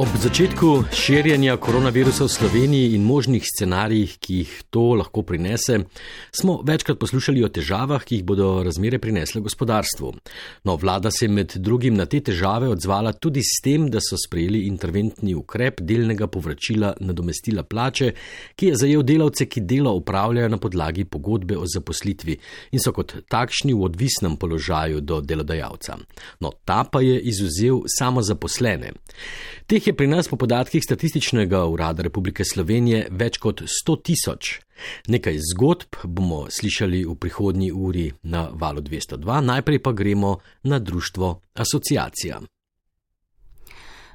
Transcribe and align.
Ob 0.00 0.08
začetku 0.16 0.96
širjenja 0.96 1.58
koronavirusa 1.60 2.24
v 2.24 2.32
Sloveniji 2.32 2.94
in 2.96 3.02
možnih 3.04 3.44
scenarijih, 3.44 4.14
ki 4.16 4.36
jih 4.38 4.52
to 4.72 4.94
lahko 4.96 5.20
prinese, 5.28 5.74
smo 6.32 6.54
večkrat 6.64 6.96
poslušali 6.96 7.42
o 7.44 7.50
težavah, 7.52 8.00
ki 8.00 8.16
jih 8.16 8.24
bodo 8.24 8.62
razmere 8.64 8.96
prinesle 8.98 9.42
gospodarstvu. 9.44 10.12
No, 10.64 10.76
vlada 10.80 11.10
se 11.12 11.26
je 11.26 11.28
med 11.28 11.52
drugim 11.56 11.98
na 12.00 12.06
te 12.08 12.22
težave 12.24 12.70
odzvala 12.72 13.12
tudi 13.12 13.42
s 13.44 13.60
tem, 13.60 13.90
da 13.92 14.00
so 14.00 14.16
sprejeli 14.16 14.62
interventni 14.70 15.34
ukrep 15.36 15.82
delnega 15.84 16.30
povračila 16.32 16.94
nadomestila 17.00 17.66
plače, 17.68 18.14
ki 18.56 18.72
je 18.72 18.80
zajel 18.80 19.04
delavce, 19.04 19.50
ki 19.52 19.66
delo 19.68 19.92
upravljajo 20.00 20.48
na 20.48 20.56
podlagi 20.56 21.04
pogodbe 21.04 21.60
o 21.60 21.68
zaposlitvi 21.68 22.38
in 22.72 22.80
so 22.80 22.94
kot 22.96 23.18
takšni 23.28 23.76
v 23.76 23.84
odvisnem 23.90 24.40
položaju 24.40 25.04
do 25.04 25.20
delodajalca. 25.20 26.00
No, 26.40 26.56
ta 26.64 26.86
pa 26.88 27.04
je 27.04 27.20
izuzel 27.20 27.84
samo 27.98 28.24
zaposlene. 28.24 28.96
Teh 29.68 29.89
je 29.90 29.96
pri 29.96 30.06
nas 30.06 30.28
po 30.28 30.36
podatkih 30.36 30.84
Statističnega 30.84 31.64
urada 31.66 32.02
Republike 32.02 32.44
Slovenije 32.44 33.08
več 33.10 33.38
kot 33.42 33.62
100 33.66 33.96
tisoč. 34.06 34.50
Nekaj 35.10 35.40
zgodb 35.50 35.98
bomo 36.04 36.44
slišali 36.50 37.02
v 37.08 37.16
prihodnji 37.18 37.72
uri 37.72 38.06
na 38.22 38.46
valu 38.54 38.84
202, 38.86 39.40
najprej 39.40 39.82
pa 39.82 39.92
gremo 39.92 40.36
na 40.62 40.78
društvo 40.78 41.40
Asociacija. 41.54 42.40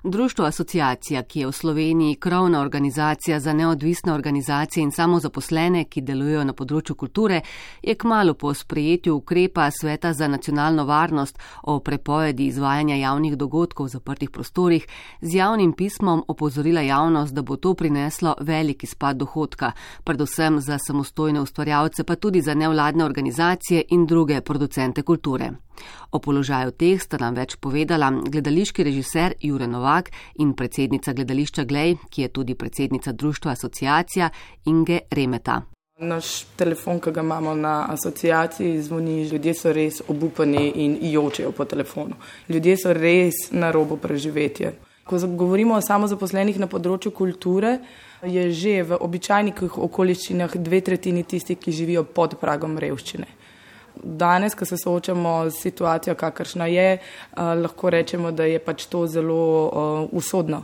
Društvo 0.08 0.46
Asociacija, 0.46 1.24
ki 1.24 1.40
je 1.40 1.48
v 1.48 1.52
Sloveniji 1.52 2.16
krovna 2.16 2.62
organizacija 2.62 3.40
za 3.40 3.54
neodvisne 3.54 4.14
organizacije 4.14 4.84
in 4.84 4.92
samozaposlene, 4.92 5.84
ki 5.90 6.02
delujejo 6.02 6.44
na 6.46 6.54
področju 6.54 6.94
kulture, 6.96 7.40
je 7.82 7.96
kmalo 7.96 8.36
po 8.38 8.54
sprejetju 8.54 9.16
ukrepa 9.16 9.66
Sveta 9.72 10.14
za 10.14 10.28
nacionalno 10.28 10.86
varnost 10.86 11.42
o 11.64 11.80
prepovedi 11.80 12.46
izvajanja 12.46 12.96
javnih 12.96 13.34
dogodkov 13.36 13.90
v 13.90 13.96
zaprtih 13.98 14.30
prostorih 14.30 14.86
z 15.22 15.36
javnim 15.42 15.74
pismom 15.74 16.24
opozorila 16.28 16.86
javnost, 16.86 17.34
da 17.34 17.42
bo 17.42 17.58
to 17.58 17.74
prineslo 17.74 18.36
velik 18.40 18.84
izpad 18.84 19.18
dohodka, 19.18 19.72
predvsem 20.04 20.62
za 20.62 20.78
samostojne 20.78 21.42
ustvarjalce, 21.42 22.04
pa 22.04 22.16
tudi 22.16 22.42
za 22.42 22.54
nevladne 22.54 23.06
organizacije 23.06 23.84
in 23.90 24.06
druge 24.06 24.42
producente 24.42 25.02
kulture. 25.02 25.52
O 26.12 26.20
položaju 26.20 26.72
teh 26.72 27.02
sta 27.02 27.18
nam 27.20 27.36
več 27.36 27.58
povedala 27.60 28.08
gledališki 28.12 28.84
režiser 28.88 29.34
Jure 29.42 29.68
Novak 29.68 29.95
in 30.36 30.54
predsednica 30.54 31.14
gledališča 31.14 31.64
Glej, 31.64 31.96
ki 32.10 32.22
je 32.22 32.28
tudi 32.28 32.56
predsednica 32.56 33.12
društva 33.12 33.52
Asociacija 33.52 34.30
Inge 34.66 35.00
Remeta. 35.12 35.62
Naš 36.00 36.44
telefon, 36.56 37.00
ki 37.00 37.12
ga 37.12 37.22
imamo 37.22 37.54
na 37.56 37.86
asociaciji, 37.90 38.82
zvoni, 38.82 39.24
ljudje 39.24 39.54
so 39.54 39.74
res 39.74 40.02
obupani 40.08 40.72
in 40.76 40.98
jočejo 41.02 41.52
po 41.52 41.66
telefonu. 41.66 42.16
Ljudje 42.50 42.78
so 42.78 42.94
res 42.94 43.52
na 43.52 43.72
robu 43.72 43.98
preživetja. 43.98 44.72
Ko 45.04 45.18
govorimo 45.18 45.76
o 45.76 45.82
samozaposlenih 45.82 46.60
na 46.60 46.68
področju 46.68 47.12
kulture, 47.12 47.78
je 48.24 48.52
že 48.52 48.84
v 48.84 48.98
običajnih 49.00 49.64
okoliščinah 49.78 50.58
dve 50.58 50.82
tretjini 50.82 51.24
tistih, 51.24 51.58
ki 51.58 51.72
živijo 51.72 52.04
pod 52.04 52.40
pragom 52.42 52.78
revščine 52.78 53.28
danes, 54.04 54.56
ko 54.56 54.66
se 54.66 54.78
soočamo 54.78 55.50
s 55.50 55.62
situacijo, 55.62 56.16
kakršna 56.16 56.66
je, 56.66 56.98
uh, 56.98 57.38
lahko 57.62 57.90
rečemo, 57.90 58.32
da 58.32 58.44
je 58.44 58.60
pač 58.60 58.86
to 58.86 59.08
zelo 59.08 59.66
uh, 59.66 60.10
usodno. 60.12 60.64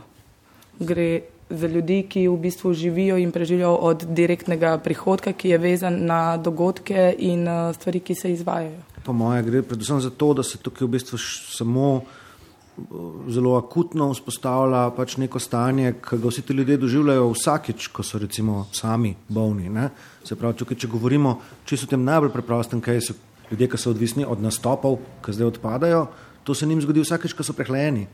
Gre 0.78 1.20
za 1.50 1.66
ljudi, 1.66 2.02
ki 2.08 2.28
v 2.28 2.36
bistvu 2.36 2.72
živijo 2.74 3.18
in 3.18 3.32
preživljajo 3.32 3.74
od 3.74 4.04
direktnega 4.08 4.78
prihodka, 4.78 5.32
ki 5.32 5.48
je 5.48 5.58
vezan 5.58 5.98
na 6.06 6.36
dogodke 6.36 7.14
in 7.18 7.48
uh, 7.48 7.74
stvari, 7.74 8.00
ki 8.00 8.14
se 8.14 8.32
izvajajo. 8.32 8.80
Po 9.04 9.12
moje 9.12 9.42
gre 9.42 9.62
predvsem 9.62 10.00
za 10.00 10.10
to, 10.10 10.34
da 10.34 10.42
se 10.42 10.58
tukaj 10.58 10.86
v 10.86 10.90
bistvu 10.90 11.18
samo 11.18 12.02
zelo 13.28 13.56
akutno 13.56 14.08
vzpostavlja 14.12 14.86
pač 14.96 15.16
neko 15.20 15.40
stanje, 15.42 15.92
ki 16.00 16.18
ga 16.22 16.30
vsi 16.30 16.42
ti 16.46 16.56
ljudje 16.56 16.78
doživljajo 16.80 17.28
vsakič, 17.34 17.88
ko 17.92 18.02
so 18.02 18.18
recimo 18.18 18.66
sami 18.72 19.14
bolni. 19.28 19.68
Ne? 19.68 19.90
Se 20.24 20.36
pravi, 20.36 20.56
tukaj, 20.56 20.78
če 20.80 20.88
govorimo 20.88 21.36
čisto 21.68 21.86
o 21.86 21.92
tem 21.92 22.04
najbolj 22.04 22.32
preprostem, 22.32 22.80
kaj 22.80 23.00
so 23.04 23.16
ljudje, 23.50 23.68
ki 23.68 23.80
so 23.80 23.92
odvisni 23.92 24.24
od 24.24 24.40
nastopov, 24.42 24.98
ki 25.24 25.36
zdaj 25.36 25.52
odpadajo, 25.52 26.06
to 26.44 26.54
se 26.54 26.66
njim 26.66 26.80
zgodi 26.82 27.04
vsakeč, 27.04 27.36
ko 27.36 27.44
so 27.44 27.54
prehlajeni, 27.56 28.06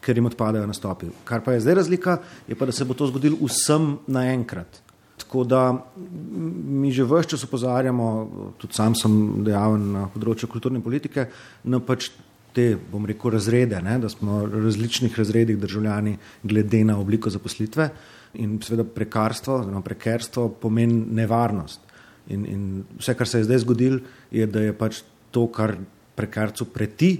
ker 0.00 0.16
jim 0.16 0.26
odpadajo 0.30 0.66
nastopi. 0.66 1.10
Kar 1.28 1.44
pa 1.44 1.54
je 1.54 1.64
zdaj 1.66 1.82
razlika, 1.82 2.18
je 2.48 2.56
pa, 2.56 2.66
da 2.66 2.72
se 2.72 2.84
bo 2.88 2.96
to 2.96 3.10
zgodilo 3.12 3.36
vsem 3.44 3.98
naenkrat. 4.06 4.80
Tako 5.18 5.44
da 5.44 5.84
mi 5.98 6.92
že 6.94 7.04
vse 7.04 7.34
čas 7.34 7.44
opozarjamo, 7.44 8.54
tudi 8.56 8.74
sam 8.74 8.94
sem 8.94 9.44
dejaven 9.44 9.92
na 9.92 10.06
področju 10.08 10.48
kulturne 10.48 10.80
politike, 10.80 11.26
na 11.64 11.80
pač 11.82 12.08
te, 12.52 12.76
bom 12.92 13.06
rekel, 13.06 13.30
razrede, 13.30 13.80
ne, 13.82 13.98
da 13.98 14.08
smo 14.08 14.42
v 14.44 14.62
različnih 14.64 15.18
razredih 15.18 15.58
državljani 15.58 16.16
glede 16.42 16.84
na 16.84 16.98
obliko 16.98 17.30
zaposlitve 17.30 17.88
in 18.34 18.58
seveda 18.62 18.84
prekarstvo, 18.84 19.60
oziroma 19.62 19.82
prekerstvo 19.82 20.48
pomeni 20.60 21.04
nevarnost. 21.20 21.80
In, 22.28 22.44
in 22.46 22.64
vse, 22.98 23.14
kar 23.16 23.28
se 23.28 23.40
je 23.40 23.48
zdaj 23.48 23.62
zgodilo, 23.64 24.00
je, 24.30 24.46
da 24.46 24.60
je 24.60 24.74
pač 24.76 25.02
to, 25.30 25.46
kar 25.52 25.76
prekarcu 26.16 26.66
preti, 26.72 27.12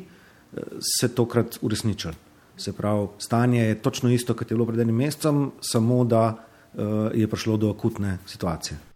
se 0.80 1.08
tokrat 1.14 1.58
uresničilo. 1.62 2.14
Se 2.56 2.72
pravi, 2.72 3.06
stanje 3.18 3.62
je 3.62 3.78
točno 3.82 4.10
isto, 4.10 4.34
kot 4.34 4.50
je 4.50 4.56
bilo 4.56 4.66
pred 4.66 4.80
enim 4.80 4.96
mesecem, 4.96 5.50
samo 5.60 6.04
da 6.04 6.24
uh, 6.34 7.10
je 7.14 7.28
prišlo 7.28 7.56
do 7.56 7.70
akutne 7.70 8.18
situacije. 8.26 8.88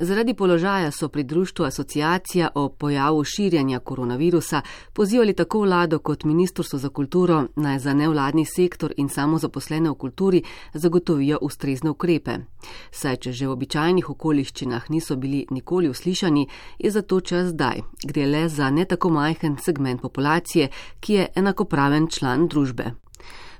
Zaradi 0.00 0.34
položaja 0.34 0.90
so 0.90 1.08
pri 1.08 1.22
društvu 1.22 1.64
asociacija 1.64 2.48
o 2.54 2.68
pojavu 2.68 3.24
širjanja 3.24 3.78
koronavirusa 3.78 4.62
pozivali 4.92 5.32
tako 5.32 5.60
vlado 5.60 5.98
kot 5.98 6.24
Ministrstvo 6.24 6.78
za 6.78 6.88
kulturo 6.88 7.44
naj 7.56 7.78
za 7.78 7.94
nevladni 7.94 8.44
sektor 8.44 8.92
in 8.96 9.08
samozaposlene 9.08 9.90
v 9.90 9.94
kulturi 9.94 10.42
zagotovijo 10.74 11.38
ustrezne 11.42 11.90
ukrepe. 11.90 12.38
Saj, 12.90 13.16
če 13.16 13.32
že 13.32 13.46
v 13.46 13.50
običajnih 13.50 14.10
okoliščinah 14.10 14.90
niso 14.90 15.16
bili 15.16 15.46
nikoli 15.50 15.88
uslišani, 15.88 16.48
je 16.78 16.90
zato 16.90 17.20
čas 17.20 17.50
zdaj. 17.50 17.82
Gre 18.04 18.26
le 18.26 18.48
za 18.48 18.70
ne 18.70 18.84
tako 18.84 19.10
majhen 19.10 19.56
segment 19.64 20.02
populacije, 20.02 20.68
ki 21.00 21.12
je 21.12 21.28
enakopraven 21.34 22.06
član 22.06 22.48
družbe. 22.48 22.92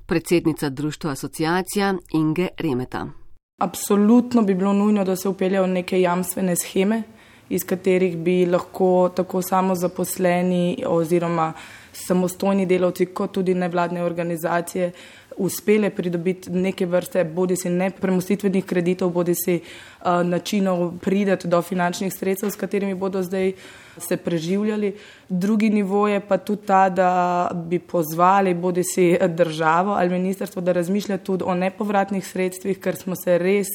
Predsednica 0.06 0.69
društva 0.69 1.10
asociacija 1.10 1.94
Inge 2.12 2.49
Remeta. 2.59 3.28
Absolutno 3.59 4.43
bi 4.43 4.55
bilo 4.55 4.73
nujno, 4.73 5.05
da 5.05 5.17
se 5.17 5.29
upeljajo 5.29 5.67
neke 5.67 6.01
jamstvene 6.01 6.57
scheme, 6.57 7.03
iz 7.49 7.65
katerih 7.67 8.17
bi 8.17 8.47
lahko 8.47 9.11
tako 9.17 9.43
samo 9.43 9.75
zaposleni 9.75 10.85
oziroma 10.87 11.53
samostojni 11.93 12.67
delavci, 12.67 13.07
kot 13.07 13.33
tudi 13.33 13.55
nevladne 13.55 14.03
organizacije 14.03 14.93
uspele 15.37 15.91
pridobiti 15.91 16.51
neke 16.51 16.87
vrste 16.87 17.25
bodi 17.25 17.57
si 17.57 17.71
nepremostitvenih 17.71 18.65
kreditov, 18.65 19.11
bodi 19.11 19.35
si 19.35 19.59
uh, 19.59 20.23
načinov 20.23 20.99
prideti 20.99 21.49
do 21.49 21.63
finančnih 21.63 22.15
sredstev, 22.15 22.51
s 22.51 22.57
katerimi 22.57 22.95
bodo 22.95 23.23
zdaj 23.23 23.53
se 24.01 24.17
preživljali. 24.17 24.95
Drugi 25.29 25.71
nivo 25.71 26.09
je 26.09 26.21
pa 26.21 26.39
tudi 26.39 26.67
ta, 26.67 26.89
da 26.89 27.51
bi 27.55 27.79
pozvali 27.79 28.55
bodi 28.55 28.85
si 28.85 29.17
državo 29.29 29.93
ali 29.93 30.11
ministrstvo, 30.11 30.63
da 30.63 30.73
razmišlja 30.73 31.19
tudi 31.19 31.45
o 31.47 31.55
nepovratnih 31.55 32.27
sredstvih, 32.27 32.79
ker 32.81 32.97
smo 32.97 33.17
se 33.17 33.39
res 33.39 33.69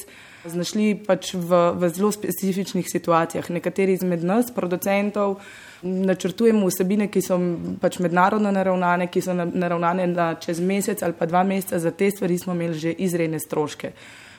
znašli 0.44 0.94
pač 1.06 1.34
v, 1.34 1.60
v 1.80 1.88
zelo 1.88 2.12
specifičnih 2.12 2.88
situacijah. 2.90 3.50
Nekateri 3.50 3.96
izmed 3.96 4.24
nas, 4.24 4.52
producentov, 4.54 5.40
načrtujemo 5.84 6.66
vsebine, 6.66 7.08
ki 7.12 7.22
so 7.22 7.38
pač 7.80 7.98
mednarodno 8.00 8.50
naravnane, 8.52 9.08
ki 9.12 9.20
so 9.20 9.34
naravnane 9.36 10.06
na 10.10 10.34
čez 10.40 10.60
mesec 10.60 11.02
ali 11.02 11.16
pa 11.18 11.26
dva 11.26 11.44
meseca, 11.44 11.78
za 11.78 11.90
te 11.90 12.10
stvari 12.10 12.38
smo 12.38 12.54
imeli 12.54 12.78
že 12.78 12.92
izredne 12.92 13.40
stroške. 13.40 13.92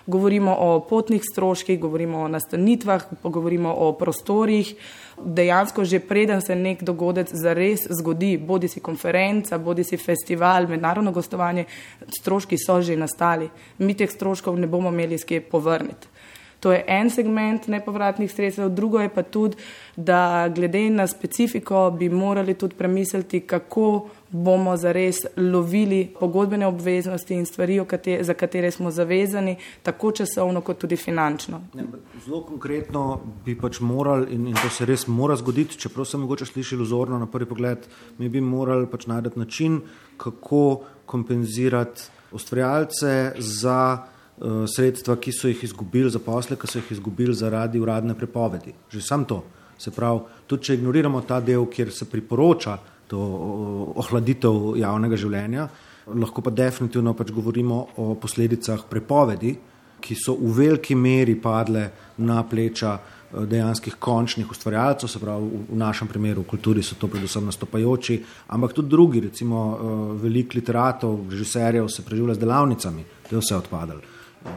Govorimo 0.07 0.53
o 0.59 0.79
potnih 0.85 1.21
stroških, 1.25 1.79
govorimo 1.79 2.19
o 2.21 2.27
nastanitvah, 2.27 3.05
govorimo 3.23 3.71
o 3.73 3.91
prostorih. 3.97 4.75
Dejansko 5.17 5.85
že 5.85 5.99
preden 5.99 6.41
se 6.41 6.55
nek 6.55 6.83
dogodek 6.83 7.27
zares 7.33 7.87
zgodi, 7.89 8.37
bodi 8.37 8.67
si 8.67 8.79
konferenca, 8.79 9.57
bodi 9.57 9.83
si 9.83 9.97
festival, 9.97 10.67
mednarodno 10.67 11.11
gostovanje, 11.11 11.65
stroški 12.19 12.57
so 12.57 12.81
že 12.81 12.97
nastali. 12.97 13.49
Mi 13.77 13.93
teh 13.93 14.11
stroškov 14.11 14.59
ne 14.59 14.67
bomo 14.67 14.89
imeli 14.89 15.17
skje 15.17 15.41
povrniti. 15.41 16.14
To 16.59 16.71
je 16.71 16.83
en 16.87 17.09
segment 17.09 17.67
nepovratnih 17.67 18.31
sredstev, 18.31 18.69
drugo 18.69 18.99
je 18.99 19.09
pa 19.09 19.23
tudi, 19.23 19.57
da 19.95 20.49
glede 20.55 20.89
na 20.89 21.07
specifiko 21.07 21.91
bi 21.91 22.09
morali 22.09 22.53
tudi 22.53 22.75
premisliti, 22.75 23.39
kako 23.39 24.09
bomo 24.29 24.77
zares 24.77 25.15
lovili 25.37 26.13
pogodbene 26.19 26.67
obveznosti 26.67 27.33
in 27.33 27.45
stvari, 27.45 27.81
za 28.21 28.33
katere 28.33 28.71
smo 28.71 28.91
zavezani, 28.91 29.55
tako 29.83 30.11
časovno 30.11 30.61
kot 30.61 30.77
tudi 30.77 30.95
finančno. 30.95 31.61
Ne, 31.73 31.83
zelo 32.25 32.41
konkretno 32.43 33.21
bi 33.45 33.55
pač 33.59 33.79
morali, 33.79 34.33
in, 34.35 34.47
in 34.47 34.55
to 34.55 34.69
se 34.69 34.85
res 34.85 35.07
mora 35.07 35.35
zgoditi, 35.35 35.77
čeprav 35.79 36.05
se 36.05 36.17
mogoče 36.17 36.45
sliši 36.45 36.75
iluzorno 36.75 37.19
na 37.19 37.25
prvi 37.25 37.45
pogled, 37.45 37.87
mi 38.17 38.29
bi 38.29 38.41
morali 38.41 38.87
pač 38.91 39.07
najti 39.07 39.39
način, 39.39 39.79
kako 40.17 40.81
kompenzirati 41.05 42.01
ustvarjalce 42.31 43.31
za 43.37 43.97
sredstva, 44.67 45.15
ki 45.15 45.31
so 45.31 45.47
jih 45.47 45.63
izgubili 45.63 46.09
za 46.11 46.19
posle, 46.19 46.57
ki 46.59 46.67
so 46.67 46.79
jih 46.81 46.91
izgubili 46.97 47.33
zaradi 47.33 47.79
uradne 47.79 48.17
prepovedi. 48.17 48.73
Že 48.91 49.01
sam 49.01 49.25
to. 49.25 49.43
Se 49.77 49.91
pravi, 49.91 50.19
tudi 50.47 50.69
če 50.69 50.75
ignoriramo 50.75 51.21
ta 51.27 51.39
del, 51.39 51.65
kjer 51.71 51.91
se 51.91 52.07
priporoča 52.09 52.77
to 53.07 53.19
ohladitev 53.95 54.75
javnega 54.79 55.17
življenja, 55.19 55.67
Lahko 56.05 56.41
pa 56.41 56.51
definitivno 56.53 57.15
pač 57.17 57.31
govorimo 57.33 57.79
o 57.97 58.13
posledicah 58.21 58.83
prepovedi, 58.89 59.55
ki 60.05 60.13
so 60.13 60.35
v 60.37 60.51
veliki 60.53 60.93
meri 60.93 61.33
padle 61.41 61.87
na 62.21 62.43
pleča 62.45 62.91
eh, 62.93 63.45
dejanskih 63.49 63.95
končnih 63.97 64.51
ustvarjalcev, 64.51 65.09
se 65.09 65.19
pravi 65.19 65.63
v 65.71 65.79
našem 65.81 66.07
primeru 66.07 66.43
v 66.43 66.51
kulturi 66.51 66.83
so 66.83 66.97
to 66.99 67.09
predvsem 67.09 67.47
nastopajoči, 67.49 68.19
ampak 68.53 68.75
tudi 68.77 68.93
drugi, 68.93 69.23
recimo 69.25 69.63
eh, 69.73 69.95
velik 70.21 70.53
literatov, 70.53 71.25
režiserjev 71.31 71.89
se 71.89 72.05
preživlja 72.05 72.37
z 72.37 72.45
delavnicami, 72.45 73.05
to 73.29 73.35
je 73.35 73.41
vse 73.41 73.57
odpadalo. 73.57 74.14
Eh, 74.45 74.49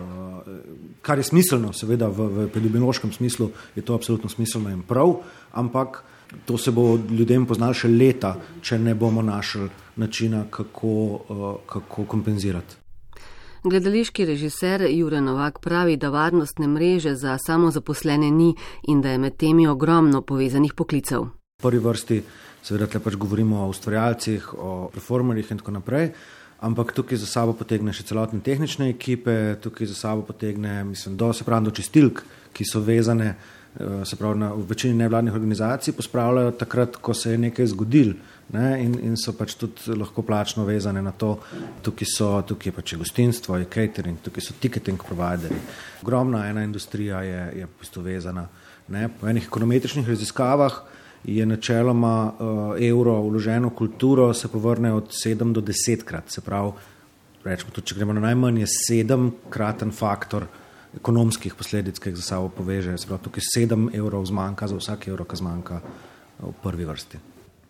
kar 1.03 1.19
je 1.19 1.25
smiselno, 1.25 1.73
seveda 1.73 2.09
v, 2.09 2.29
v 2.29 2.47
epidemiološkem 2.49 3.13
smislu 3.13 3.51
je 3.77 3.83
to 3.83 3.95
absolutno 3.95 4.29
smiselno 4.29 4.71
in 4.71 4.83
prav, 4.83 5.15
ampak 5.53 6.03
to 6.45 6.59
se 6.59 6.71
bo 6.71 6.99
ljudem 7.11 7.47
poznalo 7.47 7.75
še 7.75 7.89
leta, 7.89 8.35
če 8.61 8.79
ne 8.79 8.95
bomo 8.95 9.23
našli 9.23 9.69
načina, 9.97 10.45
kako, 10.51 11.63
kako 11.67 12.05
kompenzirati. 12.05 12.77
Gledališki 13.65 14.25
režiser 14.25 14.85
Jure 14.91 15.21
Novak 15.21 15.59
pravi, 15.61 15.97
da 15.97 16.13
varnostne 16.15 16.69
mreže 16.69 17.17
za 17.17 17.39
samozaposlene 17.47 18.31
ni 18.31 18.53
in 18.89 19.01
da 19.01 19.11
je 19.11 19.19
med 19.19 19.37
temi 19.37 19.67
ogromno 19.67 20.23
povezanih 20.23 20.75
poklicev. 20.75 21.25
V 21.59 21.63
prvi 21.63 21.81
vrsti 21.83 22.21
seveda 22.63 22.87
tle 22.87 23.01
pač 23.03 23.17
govorimo 23.17 23.65
o 23.65 23.71
ustvarjalcih, 23.73 24.53
o 24.55 24.91
performerjih 24.95 25.51
in 25.51 25.59
tako 25.59 25.75
naprej, 25.81 26.13
ampak 26.61 26.93
tukaj 26.93 27.19
za 27.19 27.27
sabo 27.27 27.55
potegne 27.55 27.93
še 27.95 28.07
celotne 28.09 28.41
tehnične 28.43 28.91
ekipe, 28.91 29.57
tukaj 29.63 29.87
za 29.87 29.95
sabo 29.95 30.25
potegne, 30.27 30.83
mislim, 30.85 31.17
do 31.17 31.33
se 31.33 31.47
pravi 31.47 31.69
do 31.69 31.75
čistilk, 31.75 32.25
ki 32.53 32.67
so 32.67 32.81
vezane, 32.83 33.35
eh, 33.79 34.05
se 34.05 34.17
pravi 34.17 34.39
na, 34.39 34.51
večini 34.55 34.95
nevladnih 34.95 35.35
organizacij, 35.35 35.95
pospravljajo 35.95 36.57
takrat, 36.59 36.97
ko 36.97 37.15
se 37.15 37.33
je 37.33 37.39
nekaj 37.39 37.67
zgodil 37.67 38.15
ne, 38.53 38.83
in, 38.83 38.99
in 39.05 39.17
so 39.17 39.33
pač 39.37 39.55
tudi 39.61 39.95
lahko 39.95 40.23
plačno 40.23 40.65
vezane 40.65 41.03
na 41.03 41.13
to. 41.13 41.37
Tukaj, 41.83 42.09
so, 42.11 42.31
tukaj 42.43 42.73
je 42.73 42.77
pač 42.77 42.95
gostinstvo, 42.99 43.59
je 43.61 43.71
catering, 43.71 44.19
tukaj 44.25 44.43
so 44.43 44.57
ticketing 44.61 44.99
provideri. 45.05 45.61
Ogromna 46.03 46.47
ena 46.49 46.65
industrija 46.67 47.23
je, 47.23 47.43
je 47.61 47.67
v 47.67 47.81
bistvu 47.81 48.03
vezana. 48.03 48.49
Ne. 48.89 49.09
Po 49.09 49.29
enih 49.29 49.47
ekonometričnih 49.47 50.09
raziskavah 50.09 50.81
je 51.25 51.47
načeloma 51.47 52.33
uh, 52.33 52.89
evro 52.89 53.17
vloženo 53.23 53.69
v 53.69 53.75
kulturo, 53.75 54.35
se 54.35 54.49
povrne 54.49 54.93
od 54.93 55.11
7 55.11 55.53
do 55.53 55.61
10 55.61 56.05
krat. 56.05 56.31
Se 56.31 56.41
pravi, 56.41 56.73
rečemo, 57.45 57.73
tudi, 57.73 57.87
če 57.87 57.99
gremo 57.99 58.13
na 58.13 58.21
najmanj, 58.29 58.61
je 58.61 58.69
sedemkraten 58.75 59.91
faktor 59.93 60.47
ekonomskih 60.97 61.55
posledic, 61.55 61.99
ki 61.99 62.13
jih 62.13 62.21
za 62.21 62.29
sabo 62.35 62.49
poveže. 62.49 62.99
Se 62.99 63.11
pravi, 63.11 63.25
tukaj 63.25 63.51
7 63.57 63.91
evrov 63.95 64.27
zmanjka 64.27 64.69
za 64.69 64.79
vsak 64.79 65.09
evro, 65.09 65.25
ki 65.25 65.43
zmanjka 65.43 65.83
v 66.39 66.55
prvi 66.63 66.87
vrsti 66.89 67.25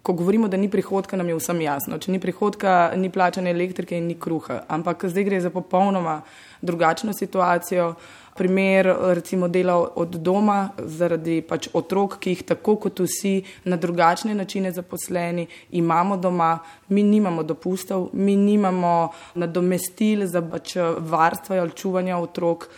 ko 0.09 0.13
govorimo, 0.13 0.49
da 0.49 0.57
ni 0.57 0.71
prihodka, 0.73 1.17
nam 1.21 1.29
je 1.29 1.35
vsem 1.37 1.59
jasno. 1.61 1.99
Če 2.01 2.15
ni 2.15 2.19
prihodka, 2.21 2.95
ni 2.97 3.11
plačane 3.13 3.51
elektrike 3.53 3.99
in 3.99 4.07
ni 4.09 4.15
kruha. 4.17 4.63
Ampak 4.73 5.05
zdaj 5.05 5.27
gre 5.27 5.41
za 5.45 5.51
popolnoma 5.53 6.23
drugačno 6.65 7.13
situacijo. 7.13 7.91
Primer, 8.39 8.87
recimo, 9.01 9.49
dela 9.49 9.75
od 9.97 10.15
doma 10.23 10.71
zaradi 10.79 11.41
pač 11.43 11.67
otrok, 11.75 12.21
ki 12.23 12.37
jih 12.37 12.43
tako 12.47 12.77
kot 12.85 13.01
vsi 13.03 13.41
na 13.67 13.77
drugačne 13.77 14.35
načine 14.35 14.71
zaposleni 14.73 15.49
imamo 15.75 16.17
doma, 16.17 16.59
mi 16.89 17.03
nimamo 17.03 17.43
dopustov, 17.43 18.09
mi 18.13 18.37
nimamo 18.37 19.11
nadomestil 19.35 20.23
za 20.27 20.43
pač 20.43 20.77
varstvo 20.99 21.59
ali 21.59 21.75
čuvanje 21.75 22.15
otrok 22.15 22.69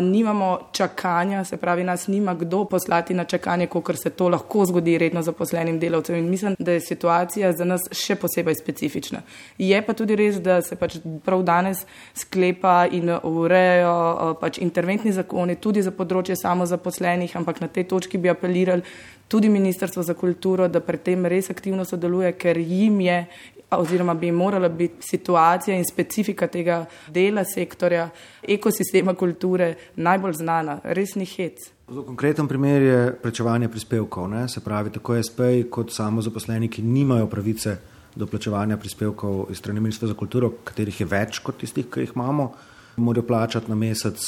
nimamo 0.00 0.58
čakanja, 0.72 1.44
se 1.44 1.56
pravi, 1.56 1.84
nas 1.84 2.06
nima 2.06 2.34
kdo 2.34 2.64
poslati 2.64 3.14
na 3.14 3.24
čakanje, 3.24 3.66
kot 3.66 3.96
se 4.02 4.10
to 4.10 4.28
lahko 4.28 4.64
zgodi 4.66 4.98
redno 4.98 5.22
zaposlenim 5.22 5.78
delavcem. 5.78 6.16
In 6.16 6.30
mislim, 6.30 6.56
da 6.58 6.72
je 6.72 6.80
situacija 6.80 7.52
za 7.52 7.64
nas 7.64 7.88
še 7.92 8.16
posebej 8.16 8.54
specifična. 8.54 9.22
Je 9.58 9.82
pa 9.86 9.94
tudi 9.94 10.16
res, 10.16 10.40
da 10.40 10.62
se 10.62 10.76
pač 10.76 10.98
prav 11.24 11.42
danes 11.42 11.84
sklepa 12.14 12.86
in 12.92 13.10
urejajo 13.22 14.34
pač 14.40 14.58
interventni 14.58 15.12
zakoni 15.12 15.56
tudi 15.56 15.82
za 15.82 15.90
področje 15.90 16.36
samozaposlenih, 16.36 17.36
ampak 17.36 17.60
na 17.60 17.68
tej 17.68 17.88
točki 17.88 18.18
bi 18.18 18.28
apelirali 18.28 18.82
tudi 19.28 19.48
Ministrstvo 19.48 20.02
za 20.02 20.14
kulturo, 20.14 20.68
da 20.68 20.80
pri 20.80 20.98
tem 20.98 21.26
res 21.26 21.50
aktivno 21.50 21.84
sodeluje, 21.84 22.32
ker 22.32 22.58
jim 22.58 23.00
je 23.00 23.26
oziroma 23.70 24.14
bi 24.14 24.32
morala 24.32 24.68
biti 24.68 25.06
situacija 25.08 25.76
in 25.76 25.84
specifika 25.84 26.46
tega 26.46 26.84
dela 27.08 27.44
sektorja, 27.44 28.08
ekosistema 28.42 29.14
kulture 29.14 29.74
najbolj 29.96 30.32
znana, 30.32 30.78
res 30.84 31.14
ni 31.14 31.26
hec. 31.28 31.68
Zelo 31.88 32.04
konkreten 32.04 32.48
primer 32.48 32.82
je 32.82 32.98
plačevanje 33.22 33.68
prispevkov. 33.68 34.28
Ne? 34.28 34.48
Se 34.48 34.60
pravi, 34.60 34.92
tako 34.92 35.16
SP 35.26 35.68
kot 35.70 35.92
samo 35.92 36.22
zaposleni, 36.22 36.68
ki 36.68 36.82
nimajo 36.82 37.26
pravice 37.26 37.76
do 38.16 38.26
plačevanja 38.26 38.76
prispevkov 38.76 39.46
iz 39.50 39.58
strani 39.58 39.80
Ministrstva 39.80 40.08
za 40.08 40.14
kulturo, 40.14 40.50
katerih 40.64 41.00
je 41.00 41.06
več 41.06 41.38
kot 41.44 41.60
tistih, 41.60 41.86
ki 41.90 42.06
jih 42.06 42.12
imamo, 42.16 42.52
morajo 42.96 43.26
plačati 43.26 43.70
na 43.70 43.76
mesec 43.78 44.20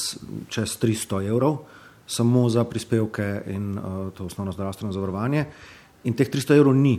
čez 0.49 0.77
300 0.79 1.27
evrov 1.29 1.63
samo 2.11 2.49
za 2.49 2.65
prispevke 2.65 3.43
in 3.47 3.79
uh, 3.79 4.11
to 4.15 4.25
osnovno 4.25 4.53
zdravstveno 4.53 4.93
zavarovanje. 4.93 5.45
In 6.05 6.15
teh 6.15 6.31
300 6.31 6.57
evrov 6.57 6.75
ni 6.75 6.99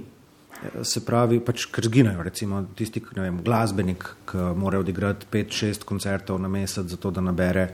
se 0.84 1.02
pravi, 1.06 1.40
pač, 1.44 1.66
ker 1.74 1.86
zginejo, 1.88 2.24
recimo 2.26 2.62
tisti, 2.78 3.02
ki 3.02 3.18
je 3.18 3.32
glasbenik, 3.46 4.06
ki 4.30 4.52
mora 4.58 4.82
odigrati 4.82 5.30
5-6 5.32 5.88
koncertov 5.88 6.40
na 6.42 6.52
mesec, 6.52 6.90
zato 6.92 7.12
da 7.12 7.22
nabere 7.22 7.64
eh, 7.64 7.74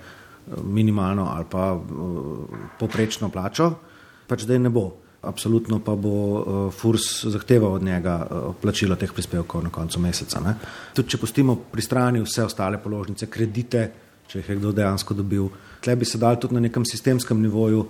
minimalno 0.64 1.28
ali 1.34 1.46
pa 1.50 1.74
uh, 1.76 2.48
poprečno 2.80 3.30
plačo, 3.30 3.74
pač 4.28 4.48
zdaj 4.48 4.64
ne 4.64 4.72
bo. 4.72 4.88
Absolutno 5.28 5.80
pa 5.84 5.96
bo 6.00 6.14
uh, 6.16 6.58
FURS 6.72 7.26
zahteval 7.34 7.80
od 7.80 7.84
njega 7.84 8.16
plačilo 8.62 8.96
teh 8.96 9.12
prispevkov 9.12 9.64
na 9.66 9.72
koncu 9.74 10.00
meseca. 10.00 10.40
Ne? 10.40 10.54
Tudi 10.96 11.10
če 11.10 11.20
pustimo 11.20 11.58
pri 11.72 11.84
strani 11.84 12.22
vse 12.24 12.46
ostale 12.46 12.80
položnice, 12.80 13.28
kredite, 13.28 13.88
če 14.30 14.40
jih 14.40 14.52
je 14.54 14.60
kdo 14.62 14.72
dejansko 14.78 15.18
dobil, 15.18 15.50
tle 15.84 15.96
bi 15.98 16.06
se 16.06 16.22
dal 16.22 16.38
tudi 16.40 16.56
na 16.56 16.64
nekem 16.64 16.86
sistemskem 16.86 17.42
nivoju 17.42 17.88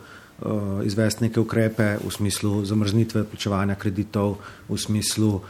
izvesti 0.85 1.23
neke 1.23 1.39
ukrepe 1.39 1.97
v 1.97 2.11
smislu 2.11 2.65
zamrznitve 2.65 3.21
odplačevanja 3.21 3.75
kreditov, 3.75 4.37
v 4.69 4.77
smislu 4.77 5.29
uh, 5.35 5.41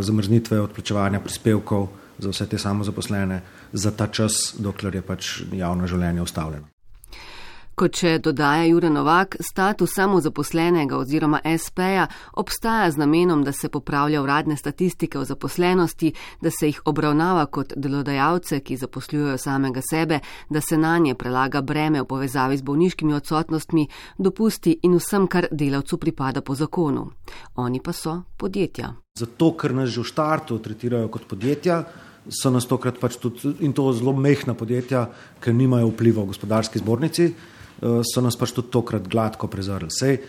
zamrznitve 0.00 0.60
odplačevanja 0.60 1.20
prispevkov 1.20 1.88
za 2.18 2.30
vse 2.30 2.46
te 2.46 2.58
samozaposlene 2.58 3.40
za 3.72 3.90
ta 3.90 4.06
čas, 4.06 4.54
dokler 4.58 4.94
je 4.94 5.02
pač 5.02 5.42
javno 5.52 5.86
življenje 5.86 6.22
ustavljeno. 6.22 6.75
Kot 7.76 7.98
še 8.00 8.14
dodaja 8.24 8.62
Jure 8.70 8.88
Novak, 8.88 9.34
status 9.44 9.92
samozaposlenega 9.98 10.96
oziroma 10.96 11.42
SP-ja 11.44 12.06
obstaja 12.40 12.86
z 12.88 13.02
namenom, 13.02 13.42
da 13.44 13.52
se 13.52 13.68
popravlja 13.68 14.22
uradne 14.24 14.54
statistike 14.56 15.18
o 15.20 15.24
zaposlenosti, 15.28 16.14
da 16.40 16.48
se 16.48 16.70
jih 16.70 16.78
obravnava 16.88 17.42
kot 17.52 17.74
delodajalce, 17.76 18.62
ki 18.64 18.78
zaposlujejo 18.80 19.34
samega 19.36 19.82
sebe, 19.84 20.22
da 20.48 20.62
se 20.64 20.78
na 20.80 20.94
nje 20.98 21.18
prelaga 21.20 21.60
breme 21.60 22.00
v 22.00 22.06
povezavi 22.08 22.56
z 22.56 22.64
bolniškimi 22.64 23.12
odsotnostmi, 23.12 23.84
dopusti 24.16 24.78
in 24.88 24.94
vsem, 24.96 25.26
kar 25.28 25.48
delavcu 25.52 25.98
pripada 26.00 26.40
po 26.40 26.56
zakonu. 26.56 27.10
Oni 27.60 27.82
pa 27.84 27.92
so 27.92 28.22
podjetja. 28.40 28.94
Zato, 29.20 29.50
ker 29.52 29.74
nas 29.76 29.92
že 29.92 30.00
v 30.00 30.08
štartu 30.08 30.56
tretirajo 30.64 31.10
kot 31.12 31.28
podjetja. 31.28 31.82
So 32.32 32.50
nas 32.50 32.64
tokrat 32.66 32.96
pač 32.98 33.20
tudi, 33.20 33.52
in 33.62 33.76
to 33.76 33.84
zelo 33.92 34.16
mehna 34.16 34.56
podjetja, 34.56 35.04
ker 35.44 35.54
nimajo 35.54 35.92
vpliva 35.92 36.24
v 36.24 36.32
gospodarski 36.32 36.80
zbornici, 36.80 37.28
so 37.80 38.24
nas 38.24 38.36
pač 38.36 38.54
tudi 38.56 38.72
tokrat 38.72 39.08
gladko 39.08 39.48
prezrli. 39.52 39.90
Sej, 39.92 40.20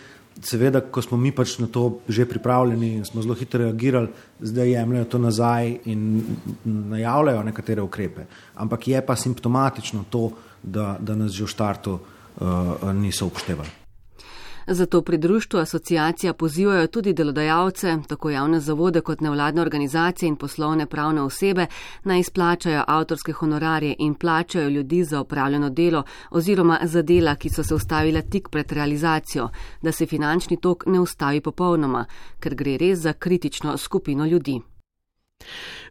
seveda, 0.44 0.80
ko 0.80 1.02
smo 1.02 1.18
mi 1.18 1.32
pač 1.34 1.56
na 1.58 1.66
to 1.66 2.00
že 2.08 2.28
pripravljeni 2.28 2.92
in 2.98 3.04
smo 3.04 3.22
zelo 3.22 3.34
hitro 3.34 3.64
reagirali, 3.64 4.12
zdaj 4.40 4.70
jemljajo 4.70 5.04
to 5.04 5.18
nazaj 5.18 5.78
in 5.90 6.22
najavljajo 6.64 7.42
nekatere 7.42 7.82
ukrepe. 7.82 8.28
Ampak 8.54 8.88
je 8.88 9.02
pa 9.06 9.16
simptomatično 9.16 10.04
to, 10.10 10.30
da, 10.62 10.96
da 11.00 11.16
nas 11.16 11.32
že 11.32 11.44
v 11.44 11.52
štartu 11.54 11.98
uh, 11.98 12.92
niso 12.94 13.26
upoštevali. 13.26 13.87
Zato 14.70 15.02
pri 15.02 15.18
društvu 15.18 15.60
asociacija 15.60 16.32
pozivajo 16.32 16.86
tudi 16.86 17.12
delodajalce, 17.12 17.96
tako 18.08 18.30
javne 18.30 18.60
zavode 18.60 19.00
kot 19.00 19.20
nevladne 19.20 19.62
organizacije 19.62 20.28
in 20.28 20.36
poslovne 20.36 20.86
pravne 20.86 21.22
osebe, 21.22 21.66
naj 22.04 22.20
izplačajo 22.20 22.84
avtorske 22.86 23.32
honorarje 23.32 23.94
in 23.98 24.14
plačajo 24.14 24.68
ljudi 24.68 25.04
za 25.04 25.20
opravljeno 25.20 25.70
delo 25.70 26.02
oziroma 26.30 26.78
za 26.82 27.02
dela, 27.02 27.34
ki 27.34 27.48
so 27.48 27.62
se 27.62 27.74
ustavila 27.74 28.22
tik 28.22 28.48
pred 28.48 28.72
realizacijo, 28.72 29.48
da 29.82 29.92
se 29.92 30.06
finančni 30.06 30.60
tok 30.60 30.86
ne 30.86 31.00
ustavi 31.00 31.40
popolnoma, 31.40 32.04
ker 32.40 32.54
gre 32.54 32.76
res 32.76 32.98
za 32.98 33.12
kritično 33.12 33.76
skupino 33.76 34.26
ljudi. 34.26 34.60